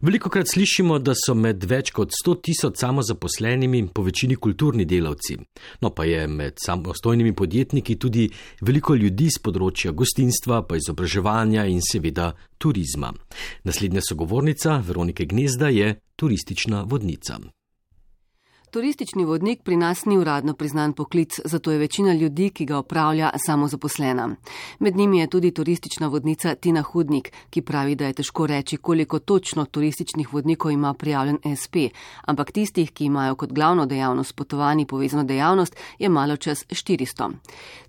Veliko 0.00 0.30
krat 0.30 0.48
slišimo, 0.48 0.98
da 0.98 1.14
so 1.18 1.34
med 1.34 1.64
več 1.64 1.90
kot 1.96 2.12
100 2.14 2.34
tisoč 2.44 2.78
samozaposlenimi 2.78 3.82
po 3.94 4.04
večini 4.06 4.36
kulturni 4.36 4.84
delavci. 4.84 5.38
No 5.82 5.90
pa 5.90 6.04
je 6.04 6.26
med 6.28 6.60
samostojnimi 6.64 7.34
podjetniki 7.34 7.98
tudi 7.98 8.28
veliko 8.60 8.94
ljudi 8.94 9.30
z 9.34 9.42
področja 9.42 9.92
gostinstva, 9.92 10.62
pa 10.62 10.78
izobraževanja 10.78 11.66
in 11.66 11.82
seveda 11.82 12.32
turizma. 12.58 13.12
Naslednja 13.64 14.04
sogovornica 14.06 14.78
Veronike 14.86 15.26
Gnezda 15.26 15.72
je 15.74 15.94
turistična 16.16 16.84
vodnica. 16.86 17.40
Turistični 18.70 19.24
vodnik 19.24 19.62
pri 19.62 19.76
nas 19.76 20.04
ni 20.04 20.18
uradno 20.18 20.52
priznan 20.54 20.92
poklic, 20.92 21.40
zato 21.44 21.70
je 21.70 21.78
večina 21.78 22.12
ljudi, 22.12 22.50
ki 22.50 22.64
ga 22.64 22.78
opravlja, 22.78 23.30
samo 23.46 23.68
zaposlena. 23.68 24.28
Med 24.78 24.96
njimi 24.96 25.18
je 25.18 25.26
tudi 25.26 25.50
turistična 25.50 26.06
vodnica 26.06 26.54
Tina 26.54 26.82
Hudnik, 26.82 27.32
ki 27.50 27.62
pravi, 27.62 27.94
da 27.94 28.06
je 28.06 28.12
težko 28.12 28.46
reči, 28.46 28.76
koliko 28.76 29.18
točno 29.18 29.64
turističnih 29.64 30.32
vodnikov 30.32 30.70
ima 30.70 30.94
prijavljen 30.94 31.38
SP, 31.62 31.76
ampak 32.26 32.52
tistih, 32.52 32.92
ki 32.92 33.04
imajo 33.04 33.34
kot 33.34 33.52
glavno 33.52 33.86
dejavnost 33.86 34.36
potovani 34.36 34.86
povezano 34.86 35.24
dejavnost, 35.24 35.76
je 35.98 36.08
malo 36.08 36.36
čez 36.36 36.64
400. 36.68 37.32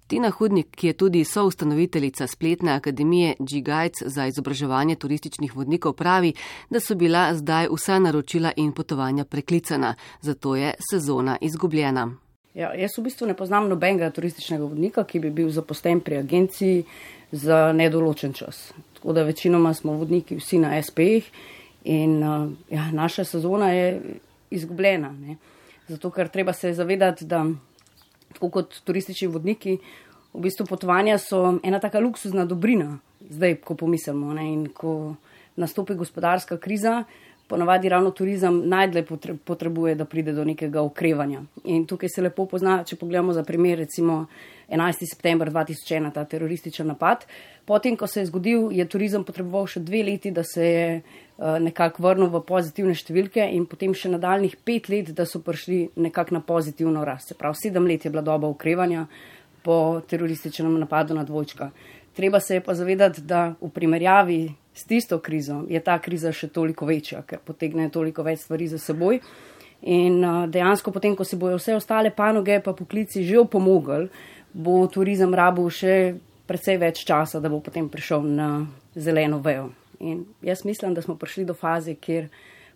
Tina 0.10 0.32
Hudnik, 0.32 0.72
ki 0.74 0.88
je 0.88 0.94
tudi 0.94 1.20
soustanoviteljica 1.26 2.28
spletne 2.28 2.72
akademije 2.72 3.36
G-Guides 3.40 4.02
za 4.06 4.26
izobraževanje 4.26 4.96
turističnih 4.96 5.56
vodnikov, 5.56 5.94
pravi, 5.94 6.34
da 6.70 6.80
so 6.80 6.96
bila 6.96 7.28
zdaj 7.36 7.68
vsa 7.70 8.00
naročila 8.00 8.52
in 8.56 8.72
potovanja 8.72 9.26
preklicana, 9.26 9.94
zato 10.22 10.56
je 10.56 10.74
sezona 10.92 11.38
izgubljena. 11.42 12.08
Ja, 12.54 12.74
jaz 12.74 12.98
v 12.98 13.06
bistvu 13.06 13.28
ne 13.30 13.38
poznam 13.38 13.70
nobenega 13.70 14.10
turističnega 14.10 14.64
vodnika, 14.64 15.04
ki 15.04 15.20
bi 15.20 15.30
bil 15.30 15.54
zaposlen 15.54 16.02
pri 16.02 16.18
agenciji 16.24 16.84
za 17.32 17.70
nedoločen 17.74 18.34
čas. 18.34 18.74
Tako 18.98 19.14
da 19.14 19.24
večinoma 19.24 19.74
smo 19.74 19.94
vodniki 19.94 20.42
vsi 20.42 20.58
na 20.58 20.74
SP-jih 20.82 21.30
in 21.84 22.24
uh, 22.24 22.50
ja, 22.70 22.90
naša 22.92 23.24
sezona 23.24 23.70
je 23.72 24.02
izgubljena. 24.50 25.14
Ne? 25.14 25.38
Zato, 25.88 26.10
ker 26.10 26.34
treba 26.34 26.54
se 26.54 26.74
zavedati, 26.74 27.26
da 27.26 27.46
tako 28.34 28.50
kot 28.50 28.82
turistični 28.84 29.28
vodniki, 29.28 29.78
v 30.34 30.42
bistvu 30.42 30.66
potovanja 30.70 31.18
so 31.18 31.58
ena 31.64 31.80
taka 31.80 32.00
luksuzna 32.00 32.46
dobrina, 32.46 33.00
zdaj, 33.30 33.56
ko 33.66 33.76
pomislimo. 33.76 34.34
Ne? 34.34 34.46
In 34.54 34.68
ko 34.74 35.16
nastopi 35.60 35.96
gospodarska 35.98 36.58
kriza, 36.58 37.04
ponavadi 37.50 37.90
ravno 37.90 38.12
turizem 38.12 38.62
najdlje 38.70 39.06
potrebuje, 39.46 39.96
da 39.96 40.06
pride 40.06 40.34
do 40.34 40.46
nekega 40.46 40.82
okrevanja. 40.82 41.42
In 41.64 41.88
tukaj 41.90 42.10
se 42.14 42.22
lepo 42.22 42.46
pozna, 42.46 42.84
če 42.86 42.96
pogledamo 42.96 43.34
za 43.34 43.44
primer, 43.44 43.80
recimo 43.82 44.26
11. 44.70 45.08
september 45.10 45.50
2001, 45.50 46.12
ta 46.14 46.26
terorističen 46.30 46.88
napad. 46.88 47.26
Potem, 47.66 47.98
ko 47.98 48.08
se 48.08 48.22
je 48.22 48.30
zgodil, 48.30 48.70
je 48.72 48.86
turizem 48.86 49.26
potreboval 49.26 49.66
še 49.66 49.82
dve 49.82 50.04
leti, 50.06 50.32
da 50.32 50.46
se 50.46 50.66
je 50.66 50.86
nekako 51.40 52.04
vrnil 52.04 52.28
v 52.28 52.42
pozitivne 52.44 52.94
številke 52.98 53.46
in 53.56 53.64
potem 53.70 53.94
še 53.96 54.12
nadaljnih 54.12 54.58
pet 54.68 54.90
let, 54.92 55.14
da 55.16 55.24
so 55.26 55.40
prišli 55.40 55.96
nekako 55.96 56.36
na 56.36 56.42
pozitivno 56.44 57.06
rast. 57.08 57.32
Se 57.32 57.38
pravi, 57.40 57.56
sedem 57.56 57.88
let 57.88 58.06
je 58.06 58.12
bila 58.12 58.26
doba 58.26 58.50
okrevanja 58.52 59.08
po 59.64 60.02
terorističnem 60.08 60.76
napadu 60.80 61.16
na 61.16 61.24
dvojčka. 61.24 61.72
Treba 62.16 62.40
se 62.44 62.58
je 62.58 62.62
pa 62.62 62.76
zavedati, 62.76 63.22
da 63.24 63.54
v 63.62 63.70
primerjavi 63.72 64.42
s 64.76 64.84
tisto 64.84 65.20
krizo 65.20 65.64
je 65.70 65.80
ta 65.80 66.00
kriza 66.00 66.34
še 66.36 66.50
toliko 66.52 66.88
večja, 66.90 67.24
ker 67.24 67.40
potegne 67.40 67.90
toliko 67.92 68.24
več 68.24 68.44
stvari 68.44 68.68
za 68.68 68.80
seboj. 68.80 69.22
In 69.88 70.20
uh, 70.20 70.44
dejansko, 70.52 70.92
potem, 70.92 71.16
ko 71.16 71.24
se 71.24 71.40
bojo 71.40 71.56
vse 71.56 71.78
ostale 71.78 72.12
panoge 72.12 72.60
pa 72.60 72.76
poklici 72.76 73.24
že 73.24 73.40
opomogli, 73.40 74.10
bo 74.52 74.82
turizem 74.92 75.32
rabu 75.32 75.70
še 75.72 76.18
precej 76.50 76.80
več 76.82 77.06
časa, 77.08 77.40
da 77.40 77.48
bo 77.48 77.62
potem 77.64 77.88
prišel 77.88 78.28
na 78.28 78.50
zeleno 78.96 79.40
vejo. 79.40 79.70
In 80.00 80.26
jaz 80.42 80.66
mislim, 80.66 80.94
da 80.94 81.02
smo 81.02 81.16
prišli 81.16 81.46
do 81.46 81.54
faze, 81.54 81.96
kjer 81.96 82.30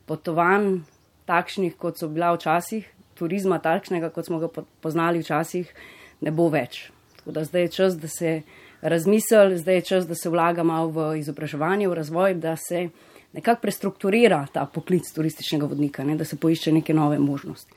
potovanj 0.05 0.81
takšnih, 1.25 1.77
kot 1.79 1.97
so 1.97 2.09
bila 2.11 2.33
včasih, 2.35 2.89
turizma 3.15 3.59
takšnega, 3.63 4.09
kot 4.11 4.27
smo 4.27 4.39
ga 4.41 4.49
poznali 4.83 5.21
včasih, 5.23 5.69
ne 6.21 6.31
bo 6.31 6.49
več. 6.51 6.89
Tako 7.17 7.31
da 7.31 7.43
zdaj 7.47 7.61
je 7.61 7.71
čas, 7.71 7.97
da 7.99 8.07
se 8.11 8.41
razmisel, 8.81 9.55
zdaj 9.57 9.75
je 9.75 9.81
čas, 9.81 10.07
da 10.07 10.15
se 10.15 10.29
vlaga 10.29 10.63
malo 10.63 10.91
v 10.91 11.19
izobraževanje, 11.21 11.87
v 11.87 11.93
razvoj, 11.95 12.35
da 12.35 12.55
se 12.59 12.89
nekako 13.33 13.61
prestrukturira 13.61 14.45
ta 14.53 14.65
poklic 14.65 15.07
turističnega 15.15 15.65
vodnika, 15.65 16.03
ne, 16.03 16.17
da 16.19 16.25
se 16.25 16.35
poišče 16.35 16.71
neke 16.71 16.93
nove 16.93 17.19
možnosti. 17.19 17.71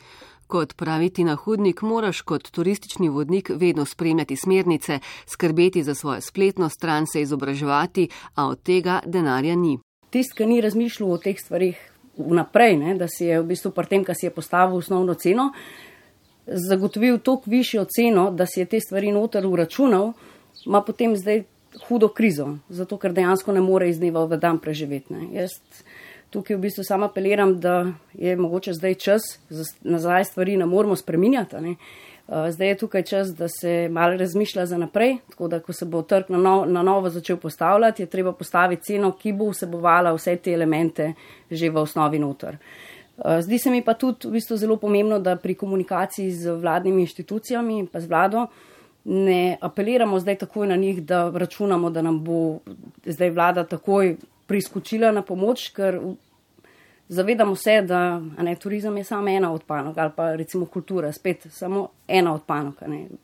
Kot 0.47 0.77
pravi 0.77 1.11
Tina 1.11 1.35
Hudnik, 1.35 1.83
moraš 1.83 2.21
kot 2.23 2.51
turistični 2.51 3.09
vodnik 3.09 3.51
vedno 3.55 3.85
spremljati 3.85 4.37
smernice, 4.37 4.99
skrbeti 5.27 5.83
za 5.83 5.95
svojo 5.95 6.21
spletno 6.21 6.69
stran, 6.69 7.07
se 7.07 7.23
izobraževati, 7.23 8.09
a 8.35 8.47
od 8.47 8.63
tega 8.63 9.01
denarja 9.07 9.57
ni. 9.57 9.79
Tist, 10.11 10.37
ki 10.39 10.47
ni 10.47 10.61
razmišljal 10.61 11.11
o 11.13 11.19
teh 11.19 11.41
stvarih 11.41 11.81
vnaprej, 12.17 12.77
ne, 12.77 12.95
da 12.95 13.09
si 13.09 13.27
je 13.27 13.41
v 13.41 13.49
bistvu 13.51 13.73
pri 13.75 13.91
tem, 13.91 14.05
kar 14.05 14.15
si 14.15 14.27
je 14.27 14.31
postavil 14.31 14.79
osnovno 14.79 15.15
ceno, 15.15 15.51
zagotovil 16.47 17.19
toliko 17.19 17.51
višjo 17.51 17.85
ceno, 17.91 18.31
da 18.31 18.47
si 18.47 18.61
je 18.61 18.71
te 18.71 18.81
stvari 18.81 19.11
noter 19.13 19.47
uračunal, 19.47 20.13
ima 20.67 20.83
potem 20.83 21.17
zdaj 21.17 21.43
hudo 21.89 22.09
krizo, 22.09 22.57
zato 22.69 22.97
ker 22.99 23.13
dejansko 23.13 23.53
ne 23.53 23.61
more 23.61 23.91
iz 23.91 23.99
dneva 23.99 24.25
v 24.25 24.39
dan 24.39 24.59
preživeti. 24.63 25.13
Ne. 25.13 25.27
Jaz 25.33 25.59
tukaj 26.31 26.57
v 26.57 26.61
bistvu 26.61 26.85
sama 26.85 27.07
apeliram, 27.07 27.61
da 27.61 27.87
je 28.15 28.37
mogoče 28.37 28.73
zdaj 28.73 28.95
čas, 28.95 29.23
nazaj 29.81 30.25
stvari 30.25 30.57
ne 30.57 30.67
moramo 30.67 30.97
spreminjati. 30.97 31.57
Ne. 31.61 31.77
Uh, 32.29 32.51
zdaj 32.51 32.69
je 32.69 32.79
tukaj 32.79 33.03
čas, 33.03 33.29
da 33.29 33.49
se 33.49 33.89
malo 33.89 34.17
razmišlja 34.17 34.67
za 34.67 34.79
naprej, 34.79 35.17
tako 35.31 35.49
da 35.49 35.61
ko 35.61 35.73
se 35.73 35.85
bo 35.85 36.03
trg 36.03 36.25
na, 36.29 36.39
no, 36.39 36.65
na 36.67 36.83
novo 36.83 37.11
začel 37.11 37.37
postavljati, 37.37 38.03
je 38.03 38.07
treba 38.07 38.33
postaviti 38.33 38.83
ceno, 38.83 39.13
ki 39.13 39.33
bo 39.33 39.51
vsebovala 39.51 40.13
vse 40.15 40.37
te 40.37 40.53
elemente 40.53 41.13
že 41.51 41.71
v 41.71 41.77
osnovi 41.77 42.19
noter. 42.19 42.57
Uh, 43.17 43.39
zdi 43.41 43.59
se 43.59 43.71
mi 43.71 43.85
pa 43.85 43.95
tudi 43.95 44.29
v 44.29 44.33
bistvu 44.33 44.57
zelo 44.57 44.77
pomembno, 44.77 45.19
da 45.19 45.37
pri 45.37 45.55
komunikaciji 45.55 46.31
z 46.31 46.57
vladnimi 46.61 47.03
inštitucijami 47.03 47.79
in 47.79 47.87
pa 47.87 48.01
z 48.01 48.07
vlado 48.07 48.47
ne 49.05 49.59
apeliramo 49.61 50.19
zdaj 50.21 50.39
takoj 50.39 50.67
na 50.67 50.77
njih, 50.77 51.03
da 51.03 51.31
računamo, 51.31 51.91
da 51.91 52.03
nam 52.03 52.25
bo 52.25 52.59
zdaj 53.05 53.31
vlada 53.31 53.65
takoj 53.65 54.17
priskočila 54.47 55.13
na 55.13 55.23
pomoč, 55.23 55.69
ker 55.75 56.01
zavedamo 57.09 57.55
se, 57.57 57.83
da 57.83 58.21
ne, 58.21 58.55
turizem 58.57 58.97
je 58.97 59.05
samo 59.05 59.29
ena 59.29 59.53
od 59.53 59.63
panog 59.67 59.99
ali 59.99 60.13
pa 60.17 60.33
recimo 60.35 60.67
kultura, 60.67 61.13
spet 61.13 61.47
samo 61.51 61.89
ena 62.09 62.35
od 62.35 62.43
panog. 62.47 62.75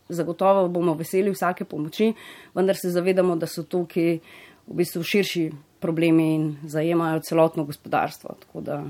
Zagotovo 0.08 0.68
bomo 0.68 0.94
veseli 0.94 1.30
vsake 1.30 1.64
pomoči, 1.64 2.12
vendar 2.54 2.76
se 2.76 2.90
zavedamo, 2.90 3.36
da 3.36 3.46
so 3.46 3.62
tukaj 3.62 4.18
v 4.66 4.74
bistvu 4.78 5.02
širši 5.02 5.50
problemi 5.80 6.34
in 6.34 6.56
zajemajo 6.66 7.20
celotno 7.20 7.64
gospodarstvo. 7.64 8.36
Tako 8.40 8.60
da 8.60 8.82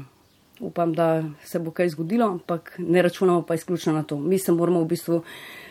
upam, 0.61 0.93
da 0.93 1.25
se 1.45 1.59
bo 1.59 1.71
kaj 1.71 1.89
zgodilo, 1.89 2.27
ampak 2.27 2.75
ne 2.79 3.03
računamo 3.03 3.43
pa 3.43 3.55
izključno 3.55 3.93
na 3.93 4.03
to. 4.03 4.19
Mi 4.19 4.39
se 4.39 4.53
moramo 4.53 4.81
v 4.81 4.87
bistvu 4.87 5.23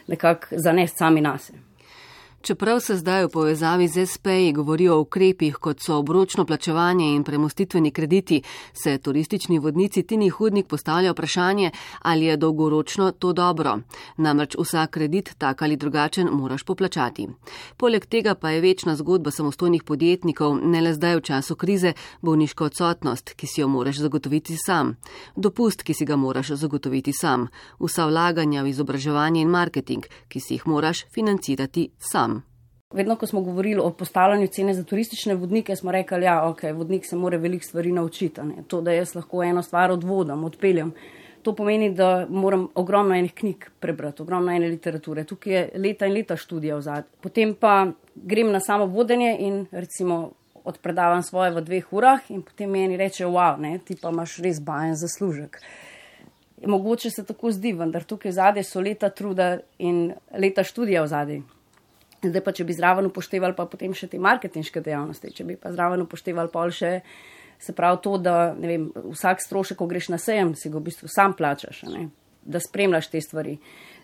nekako 0.08 0.48
zanesti 0.51 0.98
sami 0.98 1.22
na 1.22 1.38
sebe. 1.38 1.71
Čeprav 2.42 2.80
se 2.80 2.96
zdaj 2.98 3.26
v 3.26 3.30
povezavi 3.30 3.88
z 3.88 4.06
SP-ji 4.06 4.54
govori 4.54 4.88
o 4.90 5.00
ukrepih, 5.00 5.56
kot 5.62 5.80
so 5.80 6.00
obročno 6.02 6.46
plačevanje 6.46 7.12
in 7.14 7.24
premustitveni 7.24 7.92
krediti, 7.92 8.42
se 8.74 8.98
turistični 8.98 9.60
vodnici 9.60 10.04
Tini 10.04 10.30
Hudnik 10.30 10.68
postavlja 10.68 11.12
vprašanje, 11.12 11.72
ali 12.02 12.26
je 12.26 12.38
dolgoročno 12.38 13.12
to 13.12 13.34
dobro. 13.34 13.78
Namreč 14.18 14.56
vsak 14.60 14.90
kredit, 14.90 15.34
tak 15.38 15.62
ali 15.62 15.78
drugačen, 15.78 16.30
moraš 16.32 16.64
poplačati. 16.64 17.28
Poleg 17.78 18.06
tega 18.06 18.36
pa 18.36 18.50
je 18.50 18.62
večna 18.62 18.96
zgodba 18.96 19.32
samostojnih 19.32 19.84
podjetnikov, 19.84 20.58
ne 20.64 20.82
le 20.82 20.94
zdaj 20.94 21.16
v 21.16 21.22
času 21.22 21.56
krize, 21.56 21.94
bolniška 22.22 22.66
odsotnost, 22.66 23.34
ki 23.34 23.48
si 23.48 23.62
jo 23.62 23.68
moraš 23.68 24.02
zagotoviti 24.02 24.58
sam, 24.58 24.96
dopust, 25.36 25.84
ki 25.84 25.94
si 25.94 26.06
ga 26.06 26.16
moraš 26.16 26.56
zagotoviti 26.58 27.14
sam, 27.14 27.48
vsa 27.80 28.10
vlaganja 28.10 28.64
v 28.64 28.74
izobraževanje 28.74 29.42
in 29.42 29.50
marketing, 29.50 30.10
ki 30.28 30.40
si 30.40 30.54
jih 30.54 30.68
moraš 30.68 31.06
financirati 31.14 31.90
sam. 32.00 32.31
Vedno, 32.94 33.16
ko 33.16 33.28
smo 33.28 33.42
govorili 33.42 33.80
o 33.80 33.90
postavljanju 33.90 34.48
cene 34.48 34.74
za 34.74 34.84
turistične 34.84 35.36
vodnike, 35.36 35.76
smo 35.76 35.92
rekli, 35.92 36.20
da 36.20 36.26
ja, 36.26 36.42
okay, 36.44 36.74
vodnik 36.78 37.06
se 37.06 37.16
mora 37.16 37.38
veliko 37.38 37.66
stvari 37.66 37.92
naučiti. 37.92 38.42
To, 38.68 38.82
da 38.82 38.92
jaz 38.92 39.16
lahko 39.16 39.44
eno 39.44 39.64
stvar 39.64 39.92
odvodam, 39.92 40.44
odpeljem. 40.44 40.94
To 41.42 41.56
pomeni, 41.56 41.94
da 41.94 42.26
moram 42.30 42.68
ogromno 42.76 43.16
enih 43.16 43.34
knjig 43.34 43.70
prebrati, 43.80 44.22
ogromno 44.22 44.52
ene 44.52 44.68
literature. 44.68 45.24
Tukaj 45.24 45.54
je 45.54 45.70
leta 45.76 46.06
in 46.06 46.14
leta 46.14 46.36
študija 46.36 46.76
v 46.76 46.82
zadnjem. 46.82 47.16
Potem 47.22 47.54
pa 47.56 47.88
grem 48.16 48.52
na 48.52 48.60
samo 48.60 48.86
vodenje 48.86 49.38
in 49.40 49.66
recimo 49.72 50.32
odpredavam 50.64 51.24
svoje 51.24 51.52
v 51.52 51.62
dveh 51.62 51.94
urah 51.94 52.28
in 52.30 52.42
potem 52.42 52.70
meni 52.70 52.98
reče, 52.98 53.26
wow, 53.26 53.58
ne, 53.60 53.80
ti 53.86 53.96
pa 54.02 54.12
imaš 54.12 54.38
res 54.38 54.60
bajen 54.62 54.96
zaslužek. 54.96 55.58
Mogoče 56.68 57.10
se 57.10 57.26
tako 57.26 57.52
zdi, 57.52 57.74
vendar 57.74 58.04
tukaj 58.04 58.32
zadaj 58.32 58.64
so 58.64 58.82
leta 58.82 59.10
truda 59.10 59.58
in 59.80 60.12
leta 60.38 60.64
študija 60.64 61.02
v 61.02 61.08
zadnjem. 61.08 61.61
Zdaj 62.22 62.44
pa, 62.46 62.54
če 62.54 62.66
bi 62.70 62.74
zraven 62.78 63.08
upoštevali 63.10 63.58
pa 63.58 63.66
potem 63.66 63.94
še 63.98 64.08
te 64.12 64.20
marketinške 64.22 64.84
dejavnosti, 64.86 65.34
če 65.34 65.46
bi 65.48 65.56
pa 65.58 65.72
zraven 65.74 66.04
upoštevali 66.04 66.51
pol 66.54 66.74
še, 66.75 67.00
se 67.62 67.74
pravi 67.78 68.01
to, 68.04 68.18
da 68.22 68.36
vem, 68.58 68.90
vsak 68.94 69.42
strošek, 69.42 69.80
ko 69.80 69.88
greš 69.90 70.12
na 70.13 70.20
sejem, 70.22 70.54
si 70.58 70.70
ga 70.70 70.78
v 70.78 70.86
bistvu 70.90 71.10
sam 71.10 71.34
plačaš, 71.38 71.84
ne? 71.90 72.10
da 72.42 72.62
spremljaš 72.62 73.10
te 73.10 73.22
stvari. 73.22 73.58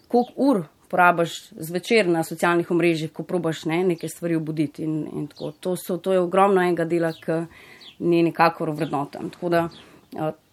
Koliko 0.09 0.33
ur 0.49 0.63
porabaš 0.89 1.35
zvečer 1.51 2.07
na 2.07 2.23
socialnih 2.23 2.69
omrežjih, 2.71 3.11
ko 3.13 3.25
probaš 3.27 3.65
ne, 3.65 3.81
neke 3.83 4.09
stvari 4.09 4.37
obuditi 4.37 4.85
in, 4.85 5.01
in 5.13 5.25
tako. 5.27 5.51
To, 5.59 5.75
so, 5.75 5.97
to 5.97 6.13
je 6.13 6.21
ogromno 6.21 6.61
enega 6.61 6.85
dela, 6.85 7.11
ki 7.13 7.41
ni 7.99 8.21
nikakor 8.23 8.71
vrednoten. 8.77 9.31
Tako 9.33 9.49
da 9.49 9.67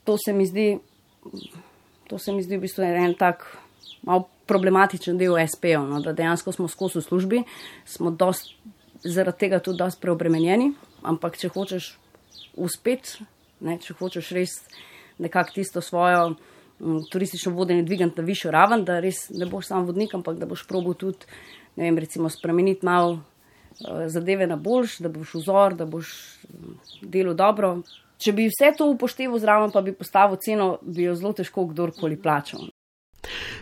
to 0.04 0.16
se 0.18 0.33
mi 0.33 0.47
zdi, 0.47 0.78
to 2.09 2.18
se 2.18 2.33
mi 2.33 2.42
zdi 2.42 2.56
v 2.56 2.64
bistvu 2.64 2.85
en 2.88 3.14
tak 3.18 3.47
mal 4.03 4.26
problematičen 4.47 5.19
del 5.19 5.37
SP-ov, 5.41 5.87
no, 5.88 6.00
da 6.05 6.12
dejansko 6.12 6.53
smo 6.53 6.69
skozi 6.69 7.00
v 7.00 7.05
službi, 7.05 7.43
smo 7.88 8.11
dost, 8.11 8.53
zaradi 9.05 9.47
tega 9.47 9.61
tudi 9.64 9.81
dosti 9.81 10.03
preobremenjeni, 10.05 10.73
ampak 11.03 11.38
če 11.41 11.53
hočeš 11.55 11.95
uspeti, 12.61 13.25
če 13.61 13.97
hočeš 13.99 14.33
res 14.37 14.59
nekako 15.19 15.57
tisto 15.57 15.81
svojo 15.81 16.35
turistično 17.11 17.53
vodenje 17.53 17.83
dvigati 17.83 18.21
na 18.21 18.25
višjo 18.25 18.50
raven, 18.50 18.85
da 18.85 18.99
res 19.00 19.29
ne 19.31 19.47
boš 19.47 19.71
samo 19.71 19.87
vodnik, 19.87 20.14
ampak 20.14 20.38
da 20.38 20.47
boš 20.47 20.67
probil 20.69 20.95
tudi, 20.99 21.31
ne 21.76 21.87
vem, 21.87 21.99
recimo 21.99 22.29
spremeniti 22.31 22.87
malo 22.87 23.12
uh, 23.14 24.07
zadeve 24.07 24.47
na 24.47 24.57
boljš, 24.57 24.99
da 24.99 25.09
boš 25.09 25.35
vzor, 25.35 25.75
da 25.75 25.87
boš 25.87 26.12
delo 27.03 27.35
dobro. 27.35 27.79
Če 28.19 28.33
bi 28.33 28.49
vse 28.49 28.73
to 28.79 28.88
upošteval 28.91 29.38
zraven, 29.38 29.73
pa 29.75 29.83
bi 29.83 29.95
postavil 29.95 30.38
ceno, 30.43 30.79
bi 30.83 31.09
jo 31.09 31.14
zelo 31.19 31.33
težko 31.33 31.67
kdorkoli 31.71 32.21
plačal. 32.21 32.69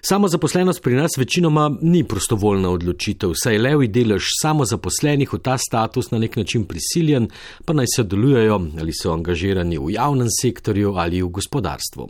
Samozaposlenost 0.07 0.83
pri 0.83 0.95
nas 0.95 1.11
večinoma 1.19 1.71
ni 1.81 2.05
prostovoljna 2.05 2.71
odločitev, 2.71 3.33
saj 3.39 3.59
levi 3.59 3.87
delež 3.89 4.33
samozaposlenih 4.43 5.33
v 5.33 5.39
ta 5.39 5.55
status 5.59 6.11
na 6.11 6.19
nek 6.19 6.37
način 6.37 6.65
prisiljen, 6.67 7.29
pa 7.65 7.73
naj 7.73 7.87
se 7.97 8.03
delujejo 8.03 8.57
ali 8.81 8.93
so 8.93 9.13
angažirani 9.13 9.79
v 9.79 9.93
javnem 9.95 10.27
sektorju 10.41 10.97
ali 10.97 11.23
v 11.23 11.29
gospodarstvu. 11.29 12.09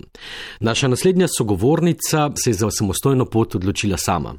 Naša 0.60 0.88
naslednja 0.88 1.28
sogovornica 1.28 2.30
se 2.44 2.50
je 2.50 2.54
za 2.54 2.70
samostojno 2.70 3.24
pot 3.24 3.54
odločila 3.54 3.96
sama. 3.96 4.34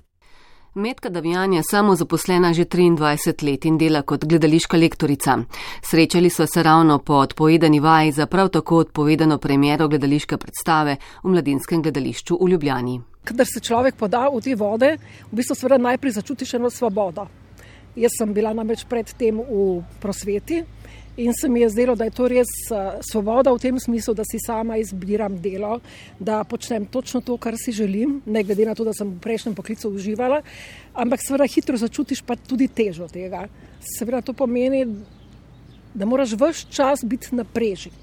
Metka 0.76 1.10
Davjan 1.10 1.54
je 1.54 1.62
samo 1.64 1.96
zaposlena 1.96 2.54
že 2.54 2.66
23 2.66 3.52
let 3.52 3.66
in 3.66 3.78
dela 3.78 4.02
kot 4.02 4.26
gledališka 4.26 4.78
lektorica. 4.78 5.38
Srečali 5.82 6.30
so 6.30 6.48
se 6.48 6.64
ravno 6.64 7.00
po 7.00 7.14
odpovedani 7.14 7.80
vaji 7.80 8.12
za 8.12 8.26
prav 8.26 8.50
tako 8.50 8.78
odpovedano 8.78 9.38
premjero 9.38 9.88
gledališke 9.88 10.38
predstave 10.38 10.98
v 11.24 11.30
mladinskem 11.30 11.82
gledališču 11.82 12.38
v 12.42 12.50
Ljubljani. 12.50 13.13
Kadar 13.24 13.48
se 13.48 13.60
človek 13.64 13.96
poda 13.96 14.28
v 14.28 14.42
te 14.44 14.56
vode, 14.56 14.98
v 15.32 15.34
bistvu 15.36 15.56
seveda 15.56 15.80
najprej 15.80 16.20
začutiš 16.20 16.60
eno 16.60 16.70
svobodo. 16.70 17.28
Jaz 17.96 18.18
sem 18.18 18.34
bila 18.34 18.54
namreč 18.54 18.84
predtem 18.90 19.38
v 19.40 19.84
prosveti, 20.02 20.64
In 21.18 21.34
se 21.34 21.50
mi 21.50 21.62
je 21.62 21.70
zdelo, 21.70 21.96
da 21.96 22.08
je 22.08 22.12
to 22.12 22.28
res 22.28 22.50
uh, 22.74 22.98
svoboda 23.06 23.52
v 23.54 23.62
tem 23.62 23.76
smislu, 23.80 24.16
da 24.18 24.24
si 24.26 24.40
sama 24.42 24.80
izbiram 24.82 25.36
delo, 25.38 25.78
da 26.20 26.42
počnem 26.44 26.88
točno 26.90 27.22
to, 27.22 27.38
kar 27.38 27.54
si 27.58 27.72
želim, 27.72 28.22
ne 28.26 28.42
glede 28.44 28.66
na 28.66 28.74
to, 28.74 28.82
da 28.84 28.96
sem 28.98 29.12
v 29.12 29.22
prejšnjem 29.22 29.54
poklicu 29.54 29.94
uživala, 29.94 30.42
ampak 30.94 31.22
seveda 31.22 31.46
hitro 31.46 31.78
začutiš 31.78 32.24
pa 32.26 32.34
tudi 32.36 32.66
težo 32.68 33.06
tega. 33.06 33.46
Seveda 33.94 34.24
to 34.26 34.34
pomeni, 34.34 34.88
da 35.94 36.10
moraš 36.10 36.34
vse 36.34 36.66
čas 36.74 37.06
biti 37.06 37.36
na 37.38 37.46
preži. 37.46 37.94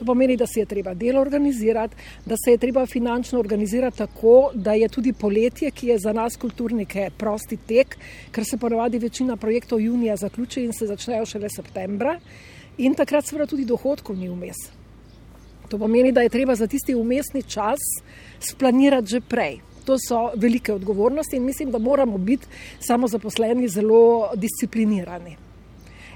To 0.00 0.04
pomeni, 0.06 0.36
da 0.36 0.46
se 0.46 0.60
je 0.60 0.66
treba 0.66 0.94
delo 0.94 1.20
organizirati, 1.20 1.96
da 2.26 2.34
se 2.44 2.50
je 2.50 2.58
treba 2.58 2.86
finančno 2.86 3.38
organizirati 3.38 3.98
tako, 3.98 4.50
da 4.54 4.72
je 4.72 4.88
tudi 4.88 5.12
poletje, 5.12 5.70
ki 5.70 5.86
je 5.86 5.98
za 5.98 6.12
nas 6.12 6.36
kulturnike 6.40 7.10
prosti 7.16 7.56
tek, 7.56 7.98
ker 8.32 8.44
se 8.50 8.56
ponovadi 8.56 8.98
večina 8.98 9.36
projektov 9.36 9.80
junija 9.80 10.16
zaključi 10.16 10.64
in 10.64 10.72
se 10.72 10.86
začnejo 10.86 11.26
šele 11.26 11.50
septembra. 11.52 12.14
In 12.78 12.96
takrat 12.96 13.28
seveda 13.28 13.46
tudi 13.46 13.68
dohodkov 13.68 14.16
ni 14.16 14.28
vmes. 14.28 14.64
To 15.68 15.78
pomeni, 15.78 16.12
da 16.12 16.24
je 16.24 16.32
treba 16.32 16.56
za 16.56 16.66
tisti 16.66 16.94
umestni 16.94 17.42
čas 17.42 17.84
splanirati 18.40 19.06
že 19.06 19.20
prej. 19.20 19.60
To 19.84 19.98
so 20.00 20.30
velike 20.34 20.72
odgovornosti 20.72 21.36
in 21.36 21.44
mislim, 21.44 21.70
da 21.70 21.78
moramo 21.78 22.18
biti 22.18 22.46
samozaposleni 22.88 23.68
zelo 23.68 24.32
disciplinirani 24.34 25.49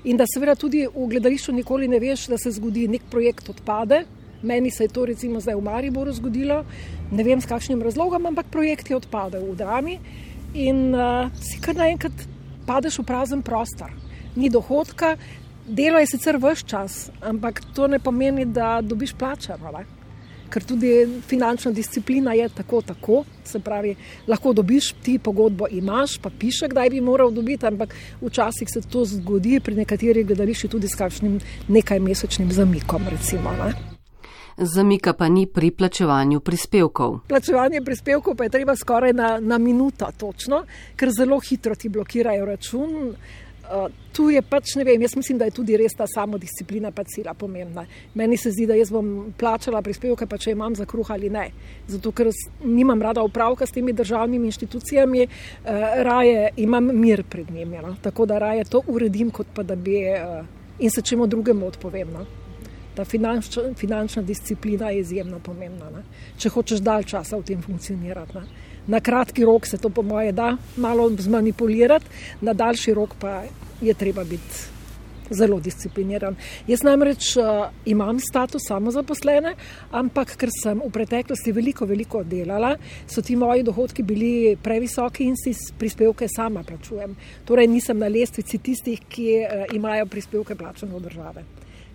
in 0.05 0.17
da 0.17 0.27
seveda 0.29 0.55
tudi 0.55 0.85
v 0.87 1.07
gledališču 1.09 1.53
nikoli 1.53 1.89
ne 1.89 1.99
veš, 2.01 2.29
da 2.33 2.39
se 2.39 2.53
zgodi 2.53 2.89
nek 2.89 3.09
projekt 3.11 3.49
odpade. 3.49 4.05
Meni 4.43 4.71
se 4.71 4.85
je 4.85 4.93
to 4.93 5.07
recimo 5.09 5.41
zdaj 5.41 5.57
v 5.57 5.65
Mariboru 5.65 6.13
zgodilo, 6.13 6.65
ne 7.11 7.25
vem 7.25 7.41
s 7.41 7.49
kakšnim 7.49 7.83
razlogom, 7.83 8.27
ampak 8.27 8.51
projekt 8.53 8.91
je 8.91 8.97
odpadel 8.97 9.47
v 9.49 9.57
drami 9.57 9.99
in 10.55 10.93
uh, 10.95 11.33
si 11.41 11.59
kar 11.65 11.75
naenkrat 11.75 12.13
padeš 12.67 13.01
v 13.01 13.07
prazen 13.09 13.43
prostor. 13.43 13.91
Ni 14.37 14.51
dohodka, 14.51 15.17
delo 15.67 15.99
je 15.99 16.13
sicer 16.13 16.37
vse 16.37 16.69
čas, 16.69 17.11
ampak 17.23 17.63
to 17.75 17.89
ne 17.89 17.99
pomeni, 17.99 18.45
da 18.45 18.81
dobiš 18.83 19.17
plačano 19.19 19.73
ker 20.55 20.63
tudi 20.63 20.91
finančna 21.27 21.73
disciplina 21.75 22.35
je 22.39 22.49
tako, 22.49 22.83
tako. 22.83 23.25
Se 23.45 23.59
pravi, 23.61 23.95
lahko 24.31 24.53
dobiš 24.53 24.93
ti 25.03 25.19
pogodbo, 25.19 25.67
imaš, 25.71 26.19
pa 26.23 26.31
piše, 26.31 26.69
kdaj 26.71 26.91
bi 26.91 27.01
moral 27.01 27.33
dobiti, 27.35 27.67
ampak 27.67 27.95
včasih 28.23 28.71
se 28.71 28.81
to 28.89 29.05
zgodi 29.05 29.59
pri 29.61 29.75
nekaterih 29.83 30.27
gledališčih 30.27 30.71
tudi 30.71 30.89
s 30.89 30.95
kakšnim 31.01 31.41
nekaj 31.69 32.01
mesečnim 32.01 32.53
zamikom. 32.53 33.11
Recimo, 33.11 33.53
Zamika 34.57 35.13
pa 35.13 35.27
ni 35.29 35.49
pri 35.51 35.73
plačevanju 35.75 36.41
prispevkov. 36.41 37.17
Plačevanje 37.29 37.81
prispevkov 37.83 38.37
pa 38.39 38.47
je 38.47 38.53
treba 38.55 38.77
skoraj 38.77 39.13
na, 39.13 39.39
na 39.41 39.59
minuto, 39.59 40.07
točno, 40.19 40.63
ker 40.97 41.11
zelo 41.11 41.41
hitro 41.41 41.75
ti 41.75 41.89
blokirajo 41.89 42.45
račun. 42.47 43.17
Uh, 43.65 43.89
tu 44.13 44.29
je 44.29 44.43
pač, 44.45 44.75
ne 44.77 44.85
vem, 44.85 45.03
jaz 45.03 45.15
mislim, 45.17 45.39
da 45.41 45.47
je 45.49 45.55
tudi 45.57 45.77
res 45.81 45.95
ta 45.97 46.05
samodisciplina 46.07 46.91
pa 46.93 47.05
cela 47.09 47.33
pomembna. 47.35 47.87
Meni 48.15 48.37
se 48.37 48.51
zdi, 48.53 48.67
da 48.69 48.77
jaz 48.77 48.91
bom 48.93 49.33
plačala 49.41 49.81
prispevke, 49.83 50.27
pa 50.29 50.37
če 50.39 50.53
imam 50.53 50.77
za 50.77 50.85
kruh 50.85 51.09
ali 51.11 51.31
ne. 51.33 51.47
Zato, 51.89 52.13
ker 52.13 52.29
nimam 52.61 53.01
rada 53.03 53.25
upravka 53.25 53.67
s 53.67 53.73
temi 53.73 53.95
državnimi 53.97 54.51
inštitucijami, 54.53 55.25
uh, 55.25 55.87
raje 56.05 56.51
imam 56.61 56.93
mir 56.93 57.25
pred 57.25 57.51
njimi. 57.51 57.81
No? 57.83 57.97
Tako 58.03 58.27
da 58.29 58.39
raje 58.39 58.69
to 58.69 58.83
uredim, 58.87 59.33
kot 59.33 59.49
pa 59.55 59.65
da 59.65 59.77
bi 59.77 59.97
uh, 60.13 60.45
in 60.79 60.91
se 60.91 61.03
čemu 61.03 61.27
drugemu 61.27 61.67
odpovem. 61.67 62.13
No? 62.13 62.27
Ta 62.95 63.05
finanč, 63.05 63.57
finančna 63.77 64.23
disciplina 64.23 64.91
je 64.91 65.01
izjemno 65.01 65.41
pomembna, 65.41 65.91
ne? 65.91 66.05
če 66.39 66.53
hočeš 66.53 66.85
dalj 66.85 67.09
časa 67.17 67.41
v 67.41 67.49
tem 67.49 67.63
funkcionirati. 67.63 68.39
Ne? 68.39 68.73
Na 68.87 69.01
kratki 69.01 69.45
rok 69.45 69.67
se 69.67 69.79
to, 69.79 69.89
po 69.89 70.03
moje, 70.03 70.33
da 70.33 70.57
malo 70.77 71.11
zmanipulirati, 71.19 72.07
na 72.41 72.53
daljši 72.53 72.95
rok 72.95 73.15
pa 73.21 73.43
je 73.81 73.95
treba 73.95 74.25
biti 74.25 74.75
zelo 75.31 75.61
discipliniran. 75.61 76.37
Jaz 76.67 76.83
namreč 76.83 77.37
uh, 77.37 77.45
imam 77.85 78.19
status 78.21 78.67
samozaposlene, 78.69 79.55
ampak 79.91 80.37
ker 80.37 80.53
sem 80.53 80.83
v 80.85 80.91
preteklosti 80.93 81.53
veliko, 81.53 81.89
veliko 81.89 82.23
delala, 82.25 82.75
so 83.09 83.23
ti 83.23 83.37
moji 83.37 83.65
dohodki 83.65 84.03
bili 84.03 84.57
previsoki 84.63 85.29
in 85.29 85.37
si 85.41 85.55
prispevke 85.79 86.29
sama 86.29 86.63
plačujem. 86.63 87.17
Torej 87.49 87.71
nisem 87.73 87.99
na 87.99 88.09
lestvici 88.13 88.59
tistih, 88.59 89.01
ki 89.09 89.29
uh, 89.41 89.65
imajo 89.75 90.07
prispevke 90.07 90.55
plačane 90.55 90.95
od 90.95 91.09
države, 91.09 91.45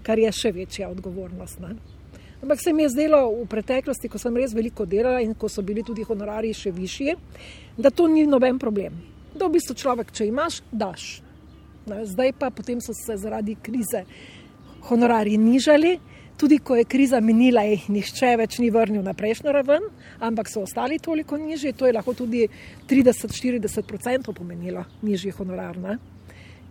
kar 0.03 0.19
je 0.19 0.31
še 0.33 0.51
večja 0.55 0.89
odgovornost. 0.89 1.61
Ne? 1.61 1.98
Ampak 2.41 2.61
se 2.63 2.73
mi 2.73 2.83
je 2.83 2.89
zdelo 2.89 3.19
v 3.43 3.47
preteklosti, 3.51 4.07
ko 4.07 4.17
sem 4.17 4.35
res 4.39 4.53
veliko 4.55 4.85
delala 4.87 5.19
in 5.19 5.33
ko 5.35 5.49
so 5.51 5.61
bili 5.61 5.83
tudi 5.83 6.05
honorari 6.07 6.53
še 6.55 6.71
višji, 6.71 7.15
da 7.77 7.91
to 7.91 8.07
ni 8.07 8.23
noben 8.27 8.59
problem. 8.59 8.95
Da 9.35 9.47
v 9.47 9.57
bistvu 9.57 9.75
človek, 9.75 10.13
če 10.15 10.29
imaš, 10.29 10.61
daš. 10.71 11.19
Zdaj 11.89 12.33
pa 12.39 12.49
potem 12.53 12.79
so 12.81 12.93
se 12.95 13.17
zaradi 13.17 13.57
krize 13.59 14.05
honorari 14.87 15.37
nižali. 15.37 15.97
Tudi 16.39 16.61
ko 16.63 16.77
je 16.79 16.85
kriza 16.87 17.19
minila, 17.19 17.65
jih 17.67 17.89
nihče 17.91 18.37
več 18.39 18.61
ni 18.63 18.69
vrnil 18.71 19.03
na 19.03 19.11
prejšnjo 19.11 19.51
raven, 19.51 19.89
ampak 20.23 20.47
so 20.47 20.63
ostali 20.63 20.95
toliko 20.95 21.35
nižji, 21.35 21.73
to 21.75 21.89
je 21.89 21.97
lahko 21.97 22.13
tudi 22.15 22.45
30-40% 22.87 24.31
pomenilo 24.31 24.85
nižji 25.03 25.35
honorar. 25.35 25.75
Ne? 25.75 25.97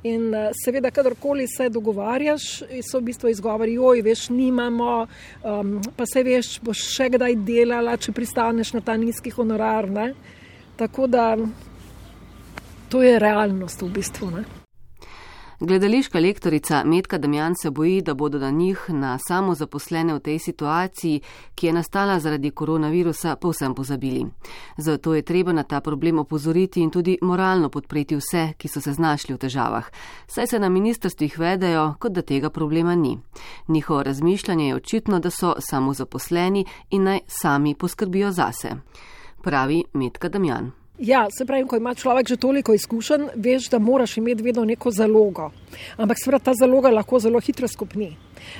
In 0.02 0.34
eh, 0.34 0.50
seveda, 0.64 0.90
kadarkoli 0.94 1.46
se 1.50 1.68
dogovarjaš, 1.68 2.44
so 2.86 3.00
v 3.00 3.08
bistvu 3.10 3.32
izgovori, 3.32 3.78
oj, 3.78 4.02
veš, 4.06 4.28
nimamo, 4.30 4.92
um, 5.42 5.72
pa 5.96 6.06
se 6.06 6.22
veš, 6.22 6.52
boš 6.62 6.84
še 6.94 7.08
kdaj 7.16 7.34
delala, 7.42 7.96
če 7.98 8.14
pristaneš 8.14 8.76
na 8.76 8.84
ta 8.84 8.94
nizki 8.96 9.34
honorar. 9.34 9.90
Ne? 9.90 10.12
Tako 10.78 11.10
da 11.10 11.32
to 12.88 13.02
je 13.02 13.18
realnost 13.18 13.82
v 13.82 13.90
bistvu. 13.98 14.30
Ne? 14.36 14.67
Gledališka 15.60 16.18
lektorica 16.18 16.82
Metka 16.84 17.18
Damjan 17.18 17.54
se 17.62 17.70
boji, 17.70 18.02
da 18.02 18.14
bodo 18.14 18.38
na 18.38 18.50
njih, 18.50 18.84
na 18.88 19.18
samo 19.28 19.54
zaposlene 19.54 20.14
v 20.14 20.20
tej 20.20 20.38
situaciji, 20.38 21.20
ki 21.54 21.66
je 21.66 21.72
nastala 21.72 22.20
zaradi 22.20 22.50
koronavirusa, 22.50 23.36
povsem 23.36 23.74
pozabili. 23.74 24.26
Zato 24.76 25.14
je 25.14 25.22
treba 25.22 25.52
na 25.52 25.62
ta 25.62 25.80
problem 25.80 26.18
opozoriti 26.18 26.80
in 26.80 26.90
tudi 26.90 27.18
moralno 27.22 27.68
podpreti 27.68 28.16
vse, 28.16 28.52
ki 28.58 28.68
so 28.68 28.80
se 28.80 28.92
znašli 28.92 29.34
v 29.34 29.38
težavah. 29.38 29.90
Saj 30.26 30.46
se 30.46 30.58
na 30.58 30.68
ministrstvih 30.68 31.38
vedajo, 31.38 31.94
kot 31.98 32.12
da 32.12 32.22
tega 32.22 32.50
problema 32.50 32.94
ni. 32.94 33.18
Njihovo 33.68 34.02
razmišljanje 34.02 34.68
je 34.68 34.74
očitno, 34.74 35.18
da 35.20 35.30
so 35.30 35.54
samo 35.58 35.94
zaposleni 35.94 36.64
in 36.90 37.02
naj 37.02 37.20
sami 37.26 37.74
poskrbijo 37.74 38.30
zase. 38.32 38.76
Pravi 39.42 39.84
Metka 39.92 40.28
Damjan. 40.28 40.77
Ja, 40.98 41.28
se 41.30 41.44
pravi, 41.44 41.62
ko 41.66 41.76
ima 41.76 41.94
človek 41.94 42.28
že 42.28 42.36
toliko 42.36 42.74
izkušenj, 42.74 43.28
veš, 43.34 43.68
da 43.70 43.78
moraš 43.78 44.16
imeti 44.16 44.42
vedno 44.42 44.64
neko 44.64 44.90
zalogo. 44.90 45.50
Ampak 45.96 46.18
seveda 46.18 46.38
ta 46.38 46.54
zaloga 46.58 46.90
lahko 46.90 47.18
zelo 47.18 47.40
hitro 47.40 47.68
skupni. 47.68 48.16